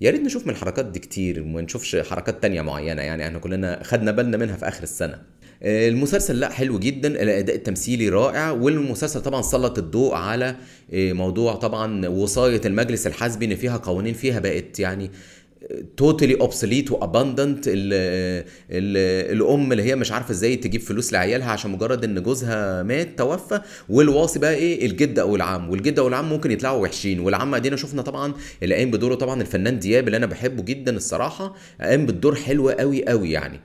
[0.01, 3.81] يا ريت نشوف من الحركات دي كتير وما نشوفش حركات تانية معينة يعني إحنا كلنا
[3.83, 5.19] خدنا بالنا منها في آخر السنة.
[5.63, 10.57] آه، المسلسل لا حلو جدا الأداء التمثيلي رائع والمسلسل طبعا سلط الضوء على
[10.95, 15.11] آه، موضوع طبعا وصاية المجلس الحزبي إن فيها قوانين فيها بقت يعني
[15.97, 17.65] totally obsolete و abandoned
[19.31, 23.61] الأم اللي هي مش عارفة إزاي تجيب فلوس لعيالها عشان مجرد إن جوزها مات توفى.
[23.89, 25.71] والوصي بقى إيه؟ الجد أو العم.
[25.71, 27.21] والجد أو العم ممكن يطلعوا وحشين.
[27.21, 31.55] والعم أدينا شفنا طبعا اللي قايم بدوره طبعا الفنان دياب اللي أنا بحبه جدا الصراحة.
[31.81, 33.61] قام بالدور حلو قوي قوي يعني.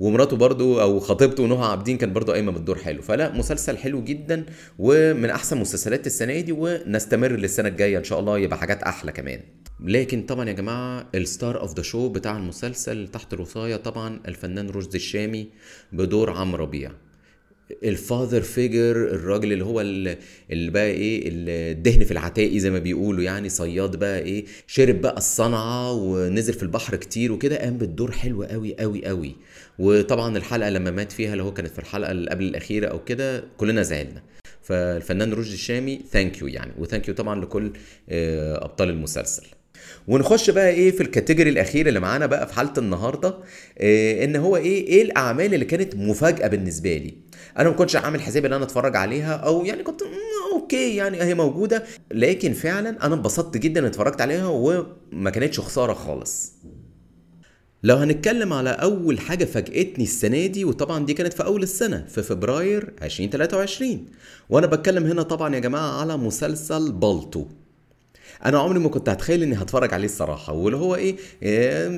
[0.00, 3.02] ومراته برضو أو خطيبته نهى عابدين كان برضو قايمة بالدور حلو.
[3.02, 4.44] فلا مسلسل حلو جدا
[4.78, 9.40] ومن أحسن مسلسلات السنة دي ونستمر للسنة الجاية إن شاء الله يبقى حاجات أحلى كمان.
[9.84, 14.70] لكن طبعا يا جماعة ال star of the show بتاع المسلسل تحت الوصاية طبعا الفنان
[14.70, 15.48] رشدي الشامي
[15.92, 16.92] بدور عمرو ربيع.
[17.84, 20.16] ال father figure الراجل اللي هو ال-
[20.50, 21.22] اللي بقى إيه
[21.72, 26.62] الدهن في العتاقي زي ما بيقولوا يعني صياد بقى إيه شرب بقى الصنعة ونزل في
[26.62, 29.36] البحر كتير وكده قام بالدور حلو قوي قوي قوي
[29.78, 33.44] وطبعا الحلقة لما مات فيها اللي هو كانت في الحلقة اللي قبل الأخيرة أو كده
[33.56, 34.22] كلنا زعلنا.
[34.62, 36.72] فالفنان رشدي الشامي thank you يعني.
[36.78, 37.72] و thank you طبعا لكل
[38.08, 39.46] آه، أبطال المسلسل.
[40.08, 43.34] ونخش بقى إيه في ال category الأخير اللي معانا بقى في حالة النهارده
[43.80, 47.14] إيه إن هو إيه إيه الأعمال اللي كانت مفاجأة بالنسبة لي.
[47.58, 50.00] أنا ما كنتش عامل حسابي إن أنا أتفرج عليها أو يعني كنت
[50.52, 56.52] okay يعني أهي موجودة لكن فعلا أنا انبسطت جدا اتفرجت عليها وما كانتش خسارة خالص.
[57.82, 62.22] لو هنتكلم على أول حاجة فاجئتني السنة دي وطبعا دي كانت في أول السنة في
[62.22, 64.06] فبراير 2023
[64.50, 67.46] وأنا بتكلم هنا طبعا يا جماعة على مسلسل بالطو.
[68.44, 71.16] أنا عمري ما كنت هتخيل اني هتفرج عليه الصراحة واللي هو إيه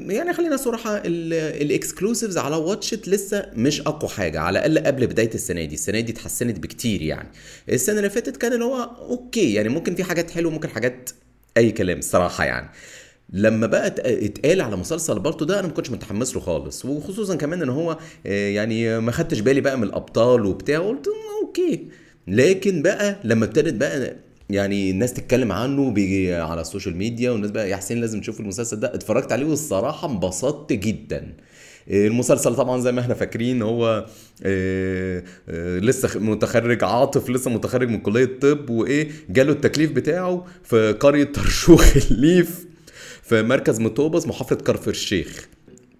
[0.09, 5.07] يعني خلينا صراحة ال exclusives على Watch It لسه مش اقوى حاجة على الاقل قبل
[5.07, 7.28] بداية السنة دي السنة دي اتحسنت بكتير يعني.
[7.68, 11.11] السنة اللي فاتت كان اللي هو okay يعني ممكن في حاجات حلوة ممكن حاجات
[11.57, 12.70] اي كلام الصراحه يعني.
[13.32, 17.36] لما بقى ات- اتقال على مسلسل بالطو ده أنا ما كنتش متحمس له خالص وخصوصا
[17.36, 21.86] كمان ان هو آه، يعني ما خدتش بالي بقى من الأبطال وبتاع قلت "مم، okay.
[22.28, 24.16] لكن بقى لما ابتدت بقى
[24.55, 28.40] يعني الناس تتكلم عنه بيجي على ال social media والناس بقى يا حسين لازم تشوف
[28.40, 28.94] المسلسل ده.
[28.94, 31.32] اتفرجت عليه والصراحة انبسطت جدا.
[31.90, 34.07] المسلسل طبعا زي ما إحنا فاكرين هو
[34.42, 40.92] آه، آه، لسه متخرج عاطف لسه متخرج من كلية طب وإيه جاله التكليف بتاعه في
[40.92, 42.66] قرية ترشوخ الليف
[43.22, 45.48] في مركز مطوبس محافظة كفر الشيخ.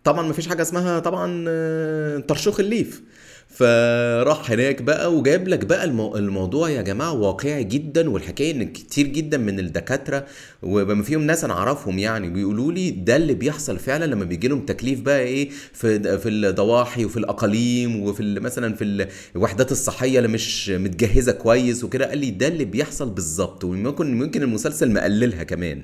[0.05, 3.03] طبعا مفيش حاجة اسمها طبعا آه، ترشوخ الليف.
[3.51, 6.17] فراح هناك بقى وجاب لك بقى المو...
[6.17, 10.27] الموضوع يا جماعة واقعي جدا والحكاية إن كتير جدا من الدكاترة
[10.63, 14.67] وبما فيهم ناس أنا أعرفهم يعني بيقولوا لي ده اللي بيحصل فعلا لما بيجي لهم
[14.67, 20.71] تكليف بقى إيه في في الضواحي وفي الأقاليم وفي مثلا في الوحدات الصحية اللي مش
[20.71, 25.83] متجهزة كويس وكده قال لي ده اللي بيحصل بالظبط وممكن ممكن المسلسل مقللها كمان.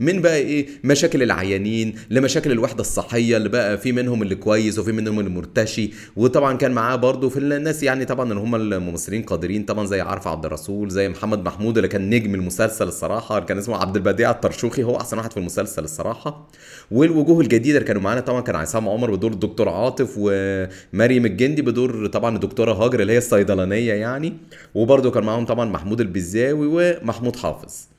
[0.00, 4.92] من بقى إيه؟ مشاكل العيانين لمشاكل الوحدة الصحية اللي بقى في منهم اللي كويس وفي
[4.92, 5.90] منهم اللي مرتشي.
[6.16, 10.28] وطبعا كان معاه برضه في الناس يعني طبعا اللي هم الممثلين قادرين طبعا زي عارف
[10.28, 14.82] عبد الرسول زي محمد محمود اللي كان نجم المسلسل الصراحة كان اسمه عبد البديع الطرشوخي
[14.84, 16.48] هو أحسن واحد في المسلسل الصراحة.
[16.90, 22.06] والوجوه الجديدة اللي كانوا معانا طبعا كان عصام عمر بدور الدكتور عاطف ومريم الجندي بدور
[22.06, 24.32] طبعا الدكتورة هاجر اللي هي الصيدلانية يعني.
[24.74, 26.66] وبرضه كان معاهم طبعا محمود البزاوي
[27.02, 27.91] ومحمود حافظ.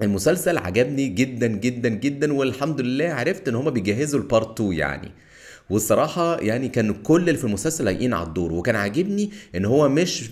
[0.00, 5.10] المسلسل عجبني جدا جدا جدا والحمد لله عرفت إن هما بيجهزوا ال part 2 يعني.
[5.70, 10.30] والصراحة يعني كان كل اللي في المسلسل لايقين على الدور وكان عاجبني إن هو مش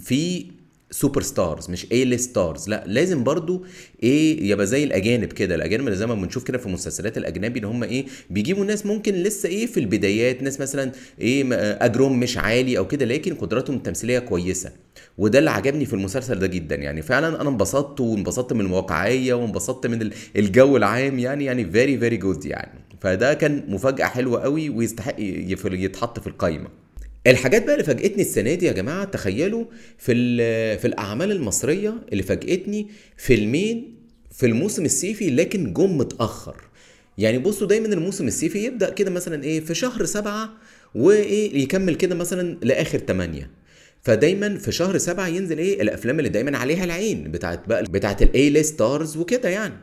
[0.00, 0.46] في
[0.90, 3.64] super stars مش A-list stars لا لازم برضو
[4.02, 5.54] إيه يبقى زي الأجانب كده.
[5.54, 9.14] الأجانب اللي زي ما بنشوف كده في المسلسلات الأجنبي إن هم إيه بيجيبوا ناس ممكن
[9.14, 11.44] لسه إيه في البدايات ناس مثلا إيه
[11.84, 14.70] اجرهم مش عالي أو كده لكن قدراتهم التمثيلية كويسة.
[15.18, 16.74] وده اللي عجبني في المسلسل ده جدا.
[16.76, 21.98] يعني فعلا أنا انبسطت وانبسطت من الواقعية وانبسطت من ال- الجو العام يعني يعني very
[21.98, 22.78] very good يعني.
[23.00, 26.68] فده كان مفاجأة حلوة قوي ويستحق يتحط في القائمه
[27.26, 29.64] الحاجات بقى اللي فاجئتني السنة دي يا جماعة تخيلوا
[29.98, 30.12] في
[30.78, 33.94] في الأعمال المصرية اللي فاجئتني فيلمين
[34.32, 36.56] في الموسم الصيفي لكن جم متأخر.
[37.18, 40.52] يعني بصوا دايما الموسم الصيفي يبدأ كده مثلا إيه في شهر سبعة
[40.94, 43.50] وإيه يكمل كده مثلا لآخر تمانية.
[44.02, 48.62] فدايما في شهر سبعة ينزل إيه الأفلام اللي دايما عليها العين بتاعت بقى بتاعت ال
[48.62, 49.74] A stars وكده يعني.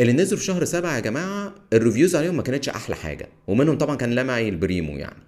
[0.00, 3.78] اللي نزلوا في شهر سبعة يا جماعة ال reviews عليهم ما كانتش أحلى حاجة ومنهم
[3.78, 5.22] طبعا كان لمعي البريمو يعني.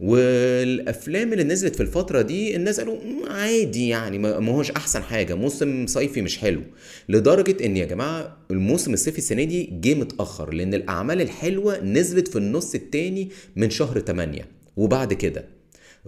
[0.00, 5.02] والأفلام اللي نزلت في الفترة دي الناس قالوا "مم، عادي يعني ما ما هوش أحسن
[5.02, 5.34] حاجة.
[5.34, 6.62] موسم صيفي مش حلو
[7.08, 12.36] لدرجة إن يا جماعة الموسم الصيفي السنة دي جه متأخر لأن الأعمال الحلوة نزلت في
[12.36, 15.44] النص التاني من شهر 8 وبعد كده.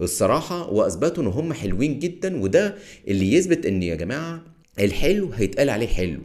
[0.01, 2.75] الصراحة وأثبتوا إن هم حلوين جدا وده
[3.07, 4.43] اللي يثبت إن يا جماعة
[4.79, 6.19] الحلو هيتقال عليه حلو.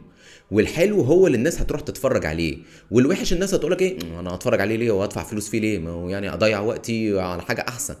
[0.51, 2.57] والحلو هو اللي الناس هتروح تتفرج عليه.
[2.91, 6.33] والوحش الناس هتقولك إيه؟ أنا هتفرج عليه ليه؟ وهدفع فلوس فيه ليه؟ ما هو يعني
[6.33, 7.95] أضيع وقتي على حاجة أحسن.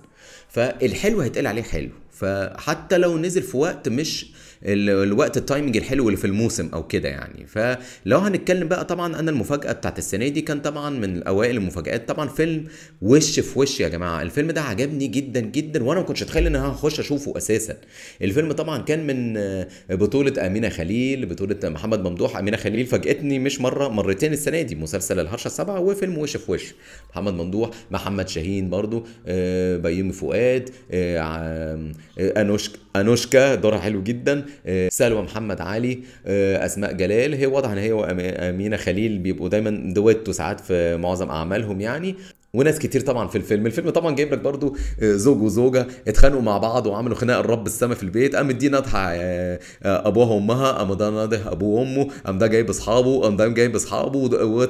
[0.49, 1.89] فالحلو هيتقال عليه حلو.
[2.11, 4.25] فحتى لو نزل في وقت مش
[4.63, 7.45] الوقت التايمنج الحلو اللي في الموسم أو كده يعني.
[7.47, 12.07] فلو هنتكلم بقى طبعا أنا المفاجأة بتاعت السنة دي كان طبعا من أوائل المفاجآت.
[12.09, 12.65] طبعا فيلم
[13.01, 14.21] وش في وش يا جماعة.
[14.21, 17.77] الفيلم ده عجبني جدا جدا وأنا ما كنتش أتخيل إن هخش أشوفه أساسا.
[18.21, 23.61] الفيلم طبعا كان من آه، بطولة أمينة خليل بطولة محمد ممدوح أمينة خليل فاجئتني مش
[23.61, 24.75] مرة مرتين السنة دي.
[24.75, 26.73] مسلسل الهرشة السبعه وفيلم وش في وش.
[27.11, 34.03] محمد ممدوح محمد شاهين برضو آه، بيومي فؤاد آه، عم- آه، أنوشك أنوشكا دورها حلو
[34.03, 34.45] جدا.
[34.89, 37.33] سلوى محمد علي آه، أسماء جلال.
[37.33, 42.15] هي واضح إن هي وامينه خليل بيبقوا دايما دويتو ساعات في معظم أعمالهم يعني.
[42.55, 43.65] وناس كتير طبعا في الفيلم.
[43.65, 47.95] الفيلم طبعا جايب لك برضو آه، زوج وزوجة اتخانقوا مع بعض وعملوا خناقة الرب السما
[47.95, 48.35] في البيت.
[48.35, 50.71] قامت دي ناضحه آه، آه، أبوها وأمها.
[50.71, 52.07] قام ده ناضح أبوه وأمه.
[52.25, 53.21] قام ده جايب أصحابه.
[53.21, 54.19] قام ده جايب أصحابه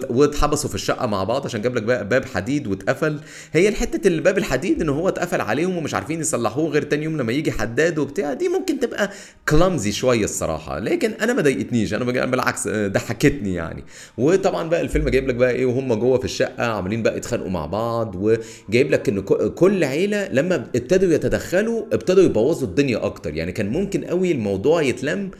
[0.09, 3.19] واتحبسوا في الشقة مع بعض عشان جاب لك باب حديد واتقفل.
[3.53, 7.17] هي الحتة اللي باب الحديد إن هو اتقفل عليهم ومش عارفين يصلحوه غير تاني يوم
[7.17, 8.33] لما يجي حداد وبتاع.
[8.33, 9.11] دي ممكن تبقى
[9.49, 11.93] كلامزي شوية الصراحة لكن أنا ما ضايقتنيش.
[11.93, 13.83] أنا بالعكس ضحكتني يعني.
[14.17, 17.65] وطبعا بقى الفيلم جايب لك بقى إيه وهم جوه في الشقة عاملين بقى يتخانقوا مع
[17.65, 17.74] بعض
[18.15, 23.33] وجايب لك إن كل عيلة لما ابتدوا يتدخلوا ابتدوا يبوظوا الدنيا أكتر.
[23.35, 25.31] يعني كان ممكن قوي الموضوع يتلم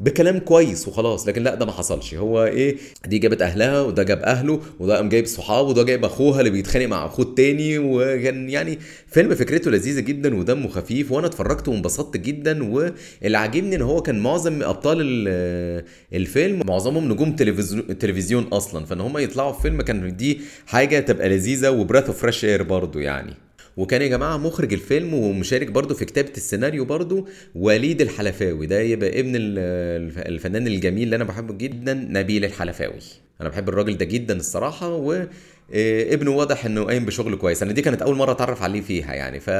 [0.00, 1.28] بكلام كويس وخلاص.
[1.28, 2.14] لكن لا ده ما حصلش.
[2.14, 2.76] هو إيه؟
[3.06, 6.86] دي جابت أهلها وده جاب أهله وده قام جايب صحابه وده جايب أخوها اللي بيتخانق
[6.86, 12.64] مع أخوه التاني وكان يعني فيلم فكرته لذيذة جدا ودمه خفيف وأنا اتفرجت وانبسطت جدا.
[12.72, 18.84] واللي عاجبني إن هو كان معظم أبطال ال- الفيلم معظمهم نجوم تلفزيون تلفزيون أصلا.
[18.84, 22.62] فإن هم يطلعوا في فيلم كان دي حاجة تبقى لذيذة و breath of fresh air
[22.62, 23.34] برضه يعني.
[23.76, 28.66] وكان يا جماعة مخرج الفيلم ومشارك برضه في كتابة السيناريو برضه وليد الحلفاوي.
[28.66, 29.58] ده يبقى ابن ال-
[30.06, 32.98] الف- الفنان الجميل اللي أنا بحبه جدا نبيل الحلفاوي.
[33.40, 35.26] أنا بحب الراجل ده جدا الصراحة و
[35.72, 37.62] ابنه واضح إنه قايم بشغل كويس.
[37.62, 39.50] أنا دي كانت أول مرة أتعرف عليه فيها يعني ف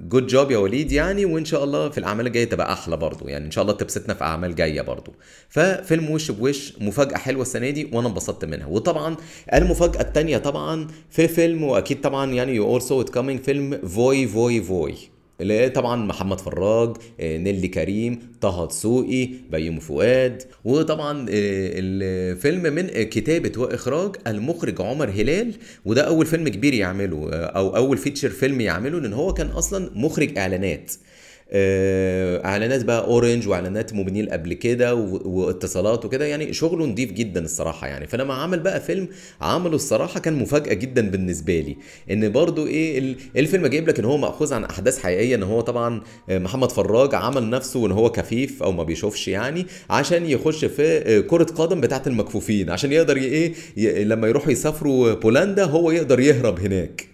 [0.00, 3.28] good job يا وليد يعني وإن شاء الله في الأعمال الجاية تبقى أحلى برضو.
[3.28, 5.14] يعني إن شاء الله تبسطنا في أعمال جاية برضو.
[5.48, 8.66] ففيلم وش بوش مفاجأة حلوة السنة دي وأنا انبسطت منها.
[8.66, 9.16] وطبعا
[9.54, 14.26] المفاجأة التانية طبعا في فيلم وأكيد طبعا يعني you all saw it coming فيلم فوي
[14.26, 15.11] فوي فوي
[15.42, 20.42] اللي طبعا محمد فراج آه، نيلي كريم طه دسوقي بيومي فؤاد.
[20.64, 21.24] وطبعا آه،
[21.78, 25.54] الفيلم من كتابة وإخراج المخرج عمر هلال.
[25.84, 29.90] وده أول فيلم كبير يعمله آه، أو أول feature film يعمله لأن هو كان أصلا
[29.94, 30.92] مخرج إعلانات.
[30.92, 30.96] آه،
[31.54, 36.24] اعلانات بقى اورنج واعلانات موبينيل قبل كده واتصالات وكده.
[36.24, 38.06] يعني شغله نضيف جدا الصراحة يعني.
[38.06, 39.08] فلما عمل بقى فيلم
[39.40, 41.76] عمله الصراحة كان مفاجأة جدا بالنسبة لي.
[42.10, 45.60] إن برضو إيه ال- الفيلم جايب لك إن هو مأخوذ عن أحداث حقيقية إن هو
[45.60, 46.00] طبعا
[46.30, 50.82] آه، محمد فراج عمل نفسه ان هو كفيف أو ما بيشوفش يعني عشان يخش في
[50.82, 52.70] آه، كرة قدم بتاعة المكفوفين.
[52.70, 53.52] عشان يقدر إيه
[54.04, 57.11] لما يروحوا يسافروا بولندا هو يقدر يهرب هناك.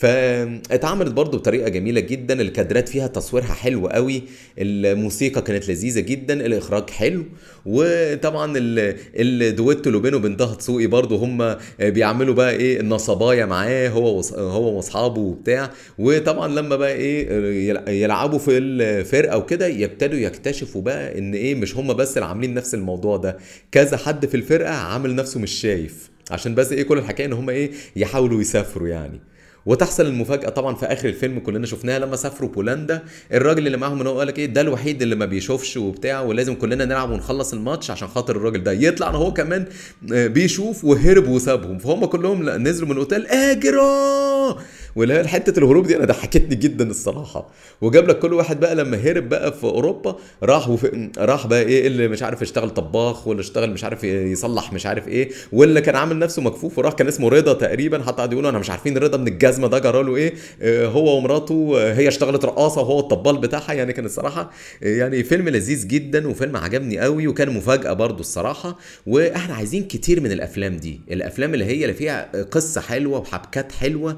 [0.00, 4.22] فاتعملت برضو بطريقة جميلة جدا الكادرات فيها تصويرها حلو قوي
[4.58, 7.24] الموسيقى كانت لذيذة جدا الإخراج حلو
[7.66, 13.88] وطبعا ال- الدويتو اللي بينه وبين طه دسوقي برضو هم بيعملوا بقى إيه النصبايه معاه
[13.88, 17.28] هو هو واصحابه وبتاع وطبعا لما بقى إيه
[17.68, 22.54] يلع- يلعبوا في الفرقة وكده يبتدوا يكتشفوا بقى إن إيه مش هم بس اللي عاملين
[22.54, 23.36] نفس الموضوع ده
[23.72, 27.50] كذا حد في الفرقة عامل نفسه مش شايف عشان بس إيه كل الحكاية إن هم
[27.50, 29.20] إيه يحاولوا يسافروا يعني.
[29.66, 33.02] وتحصل المفاجأة طبعا في آخر الفيلم كلنا شفناها لما سافروا بولندا.
[33.32, 36.54] الراجل اللي معاهم ان هو قال لك إيه؟ ده الوحيد اللي ما بيشوفش وبتاع ولازم
[36.54, 38.72] كلنا نلعب ونخلص الماتش عشان خاطر الراجل ده.
[38.72, 39.64] يطلع ان هو كمان
[40.12, 41.78] آه، بيشوف وهرب وسابهم.
[41.78, 44.54] فهم كلهم نزلوا من الأوتيل اجروا
[44.96, 47.50] واللي هي حتة الهروب دي أنا ضحكتني جدا الصراحة.
[47.80, 51.86] وجاب لك كل واحد بقى لما هرب بقى في أوروبا راح وفي راح بقى إيه
[51.86, 55.96] اللي مش عارف يشتغل طباخ واللي اشتغل مش عارف يصلح مش عارف إيه واللي كان
[55.96, 59.18] عامل نفسه مكفوف وراح كان اسمه رضا تقريبا حتى قعدوا يقولوا أنا مش عارفين رضا
[59.18, 63.38] من الجزمة ده جرى له إيه آه، هو ومراته آه، هي اشتغلت رقاصة وهو الطبال
[63.38, 63.72] بتاعها.
[63.72, 64.50] يعني كان الصراحة
[64.82, 68.78] آه، يعني فيلم لذيذ جدا وفيلم عجبني قوي وكان مفاجأة برضو الصراحة.
[69.06, 71.00] وإحنا عايزين كتير من الأفلام دي.
[71.10, 74.16] الأفلام اللي هي اللي فيها قصة حلوة وحبكات حلوة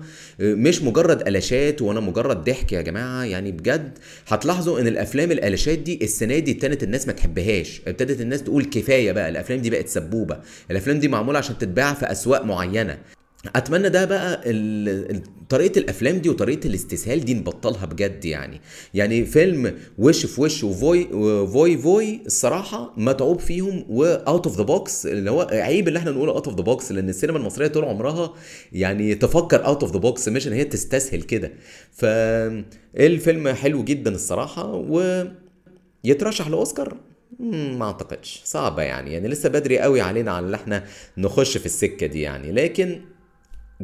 [0.63, 3.99] مش مجرد قلاشات ولا مجرد ضحك يا جماعة يعني بجد
[4.29, 9.13] هتلاحظوا إن الأفلام القلاشات دي السنة دي ابتدت الناس ما تحبهاش ابتدت الناس تقول كفاية
[9.13, 10.39] بقى الأفلام دي بقت سبوبة
[10.71, 12.99] الأفلام دي معمولة عشان تتباع في أسواق معينة.
[13.57, 14.41] أتمنى ده بقى
[15.49, 18.61] طريقة الأفلام دي وطريقة الاستسهال دي نبطلها بجد يعني.
[18.95, 24.63] يعني فيلم وش في وش وفوي وفوي فوي الصراحة متعوب فيهم و out of the
[24.63, 27.85] box اللي هو عيب اللي إحنا نقوله out of the box لأن السينما المصرية طول
[27.85, 28.35] عمرها
[28.73, 31.53] يعني تفكر out of the box مش إن هي تستسهل كده.
[31.93, 35.25] فالفيلم حلو جدا الصراحة و
[36.05, 36.97] يترشح لأوسكار؟
[37.51, 38.41] ما أعتقدش.
[38.45, 40.85] صعبة يعني يعني لسه بدري قوي علينا على ان إحنا
[41.19, 42.53] نخش في السكة دي يعني.
[42.53, 43.01] لكن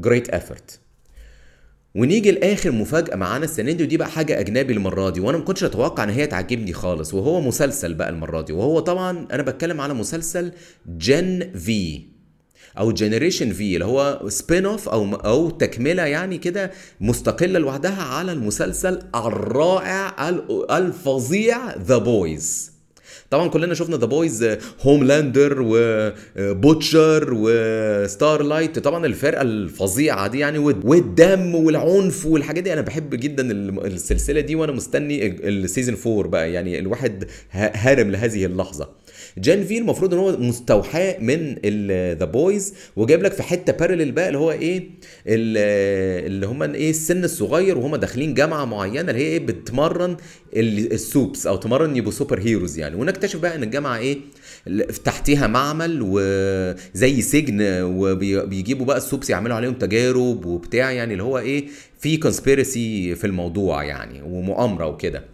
[0.01, 0.81] great effort
[1.95, 5.65] ونيجي لآخر مفاجأة معانا السنة دي ودي بقى حاجة أجنبي المرة دي وأنا ما كنتش
[5.65, 9.95] أتوقع إن هي تعجبني خالص وهو مسلسل بقى المرة دي وهو طبعا أنا بتكلم على
[9.95, 10.53] مسلسل
[10.87, 12.03] Gen V
[12.79, 16.71] أو Generation V اللي هو spin-off أو أو تكملة يعني كده
[17.01, 22.73] مستقلة لوحدها على المسلسل الرائع ال- الفظيع The Boys
[23.31, 30.59] طبعا كلنا شفنا The Boys Homelander و Butcher و Starlight طبعا الفرقة الفظيعة دي يعني
[30.59, 32.73] والد- والدم والعنف والحاجات دي.
[32.73, 33.51] أنا بحب جدا
[33.87, 36.53] السلسلة دي وأنا مستني ال season 4 بقى.
[36.53, 38.89] يعني الواحد هارم لهذه اللحظة.
[39.39, 41.55] Gen V المفروض إن هو مستوحاه من
[42.19, 44.79] The Boys وجايب لك في حتة parallel بقى اللي هو إيه
[45.27, 50.17] ال- اللي هم إيه السن الصغير وهم داخلين جامعة معينة اللي هي إيه بتمرن
[50.57, 52.97] ال- السupes أو تمرن يبقوا superheroes يعني.
[52.97, 54.19] ونكتشف بقى إن الجامعة إيه
[55.05, 61.39] تحتيها معمل وزي سجن وبيجيبوا بقى ال supes يعملوا عليهم تجارب وبتاع يعني اللي هو
[61.39, 61.67] إيه
[62.01, 65.25] في conspiracy في الموضوع يعني ومؤامرة وكده.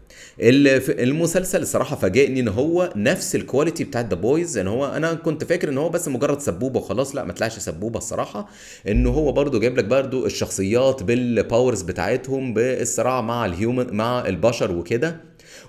[0.40, 5.44] المسلسل الصراحه فاجئني إن هو نفس ال quality بتاعت The Boys إن هو أنا كنت
[5.44, 8.48] فاكر إن هو بس مجرد سبوبة وخلاص لا ما طلعش سبوبة الصراحة.
[8.88, 14.26] إن هو برضو جايب لك برضو الشخصيات بال powers بتاعتهم بالصراع مع ال human مع
[14.26, 15.20] البشر وكده.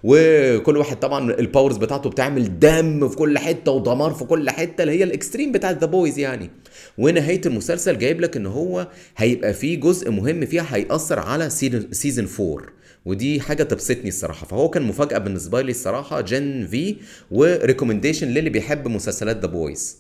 [0.04, 4.82] وكل واحد طبعا ال powers بتاعته بتعمل دم في كل حتة ودمار في كل حتة
[4.82, 6.50] اللي هي ال extreme بتاعت The Boys يعني.
[6.98, 8.88] ونهاية المسلسل جايب لك إن هو
[9.18, 11.50] هيبقى فيه جزء مهم فيها هيأثر على
[11.92, 12.75] season 4
[13.06, 14.48] ودي حاجة تبسطني الصراحة.
[14.48, 16.96] فهو كان مفاجأة بالنسبة لي الصراحة Gen V
[17.32, 19.98] و recommendation للي بيحب مسلسلات The Boys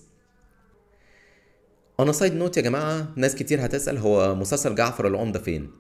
[2.00, 5.72] أنا side note يا جماعة ناس كتير هتسأل هو مسلسل جعفر العمدة فين؟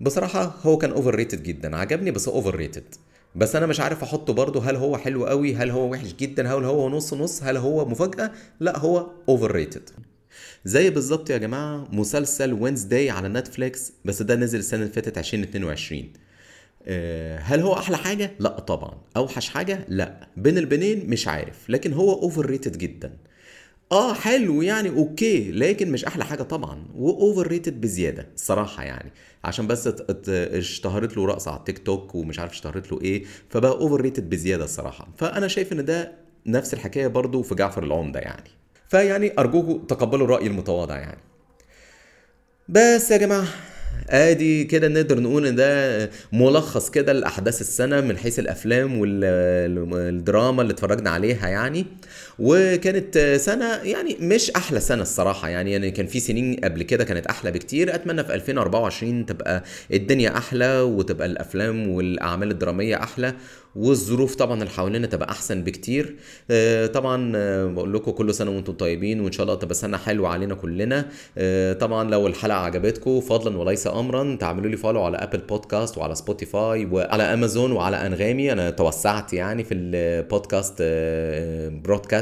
[0.00, 2.94] بصراحة هو كان overrated جدا عجبني بس overrated
[3.36, 6.64] بس أنا مش عارف أحطه برضه هل هو حلو قوي هل هو وحش جدا هل
[6.64, 9.90] هو نص نص هل هو مفاجأة؟ لا هو overrated
[10.64, 16.00] زي بالظبط يا جماعة مسلسل Wednesday على نتفليكس بس ده نزل السنة اللي فاتت 2022
[16.00, 16.23] آه،
[17.38, 18.94] هل هو أحلى حاجة؟ لا طبعا.
[19.16, 20.28] أوحش حاجة؟ لا.
[20.36, 23.16] بين البنين مش عارف لكن هو overrated جدا.
[23.92, 26.84] آه حلو يعني okay لكن مش أحلى حاجة طبعا.
[26.94, 29.12] و overrated بزيادة الصراحه يعني.
[29.44, 29.88] عشان بس
[30.28, 35.08] اشتهرت له رقصه على التيك توك ومش عارف اشتهرت له إيه فبقى overrated بزيادة الصراحه
[35.16, 36.12] فأنا شايف إن ده
[36.46, 38.50] نفس الحكاية برضو في جعفر العمدة يعني.
[38.88, 41.20] فيعني ارجوكم تقبلوا الرأي المتواضع يعني.
[42.68, 43.46] بس يا جماعة
[44.10, 50.72] آدي كده نقدر نقول إن ده ملخص كده لأحداث السنة من حيث الأفلام والدراما اللي
[50.72, 51.86] اتفرجنا عليها يعني.
[52.38, 55.48] وكانت سنة يعني مش أحلى سنة الصراحة.
[55.48, 57.94] يعني يعني كان في سنين قبل كده كانت أحلى بكتير.
[57.94, 59.62] أتمنى في 2024 تبقى
[59.92, 63.34] الدنيا أحلى وتبقى الأفلام والأعمال الدرامية أحلى
[63.76, 66.16] والظروف طبعا اللي حوالينا تبقى أحسن بكتير.
[66.50, 70.28] آه، طبعا آه، بقول لكم كل سنة وأنتم طيبين وإن شاء الله تبقى سنة حلوة
[70.28, 71.06] علينا كلنا.
[71.38, 76.14] آه، طبعا لو الحلقة عجبتكم فضلا وليس امرا تعملوا لي follow على Apple Podcasts وعلى
[76.14, 78.52] Spotify وعلى امازون وعلى أنغامي.
[78.52, 80.82] أنا توسعت يعني في ال podcast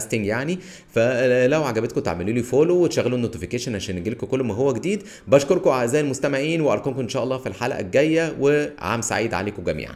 [0.02, 0.58] broadcasting يعني.
[0.88, 5.02] فلو عجبتكم تعملوا لي follow وتشغلوا ال notification عشان يجيلكم كل ما هو جديد.
[5.28, 9.94] بشكركم أعزائي المستمعين وارجوكم إن شاء الله في الحلقة الجاية وعام سعيد عليكم جميعا.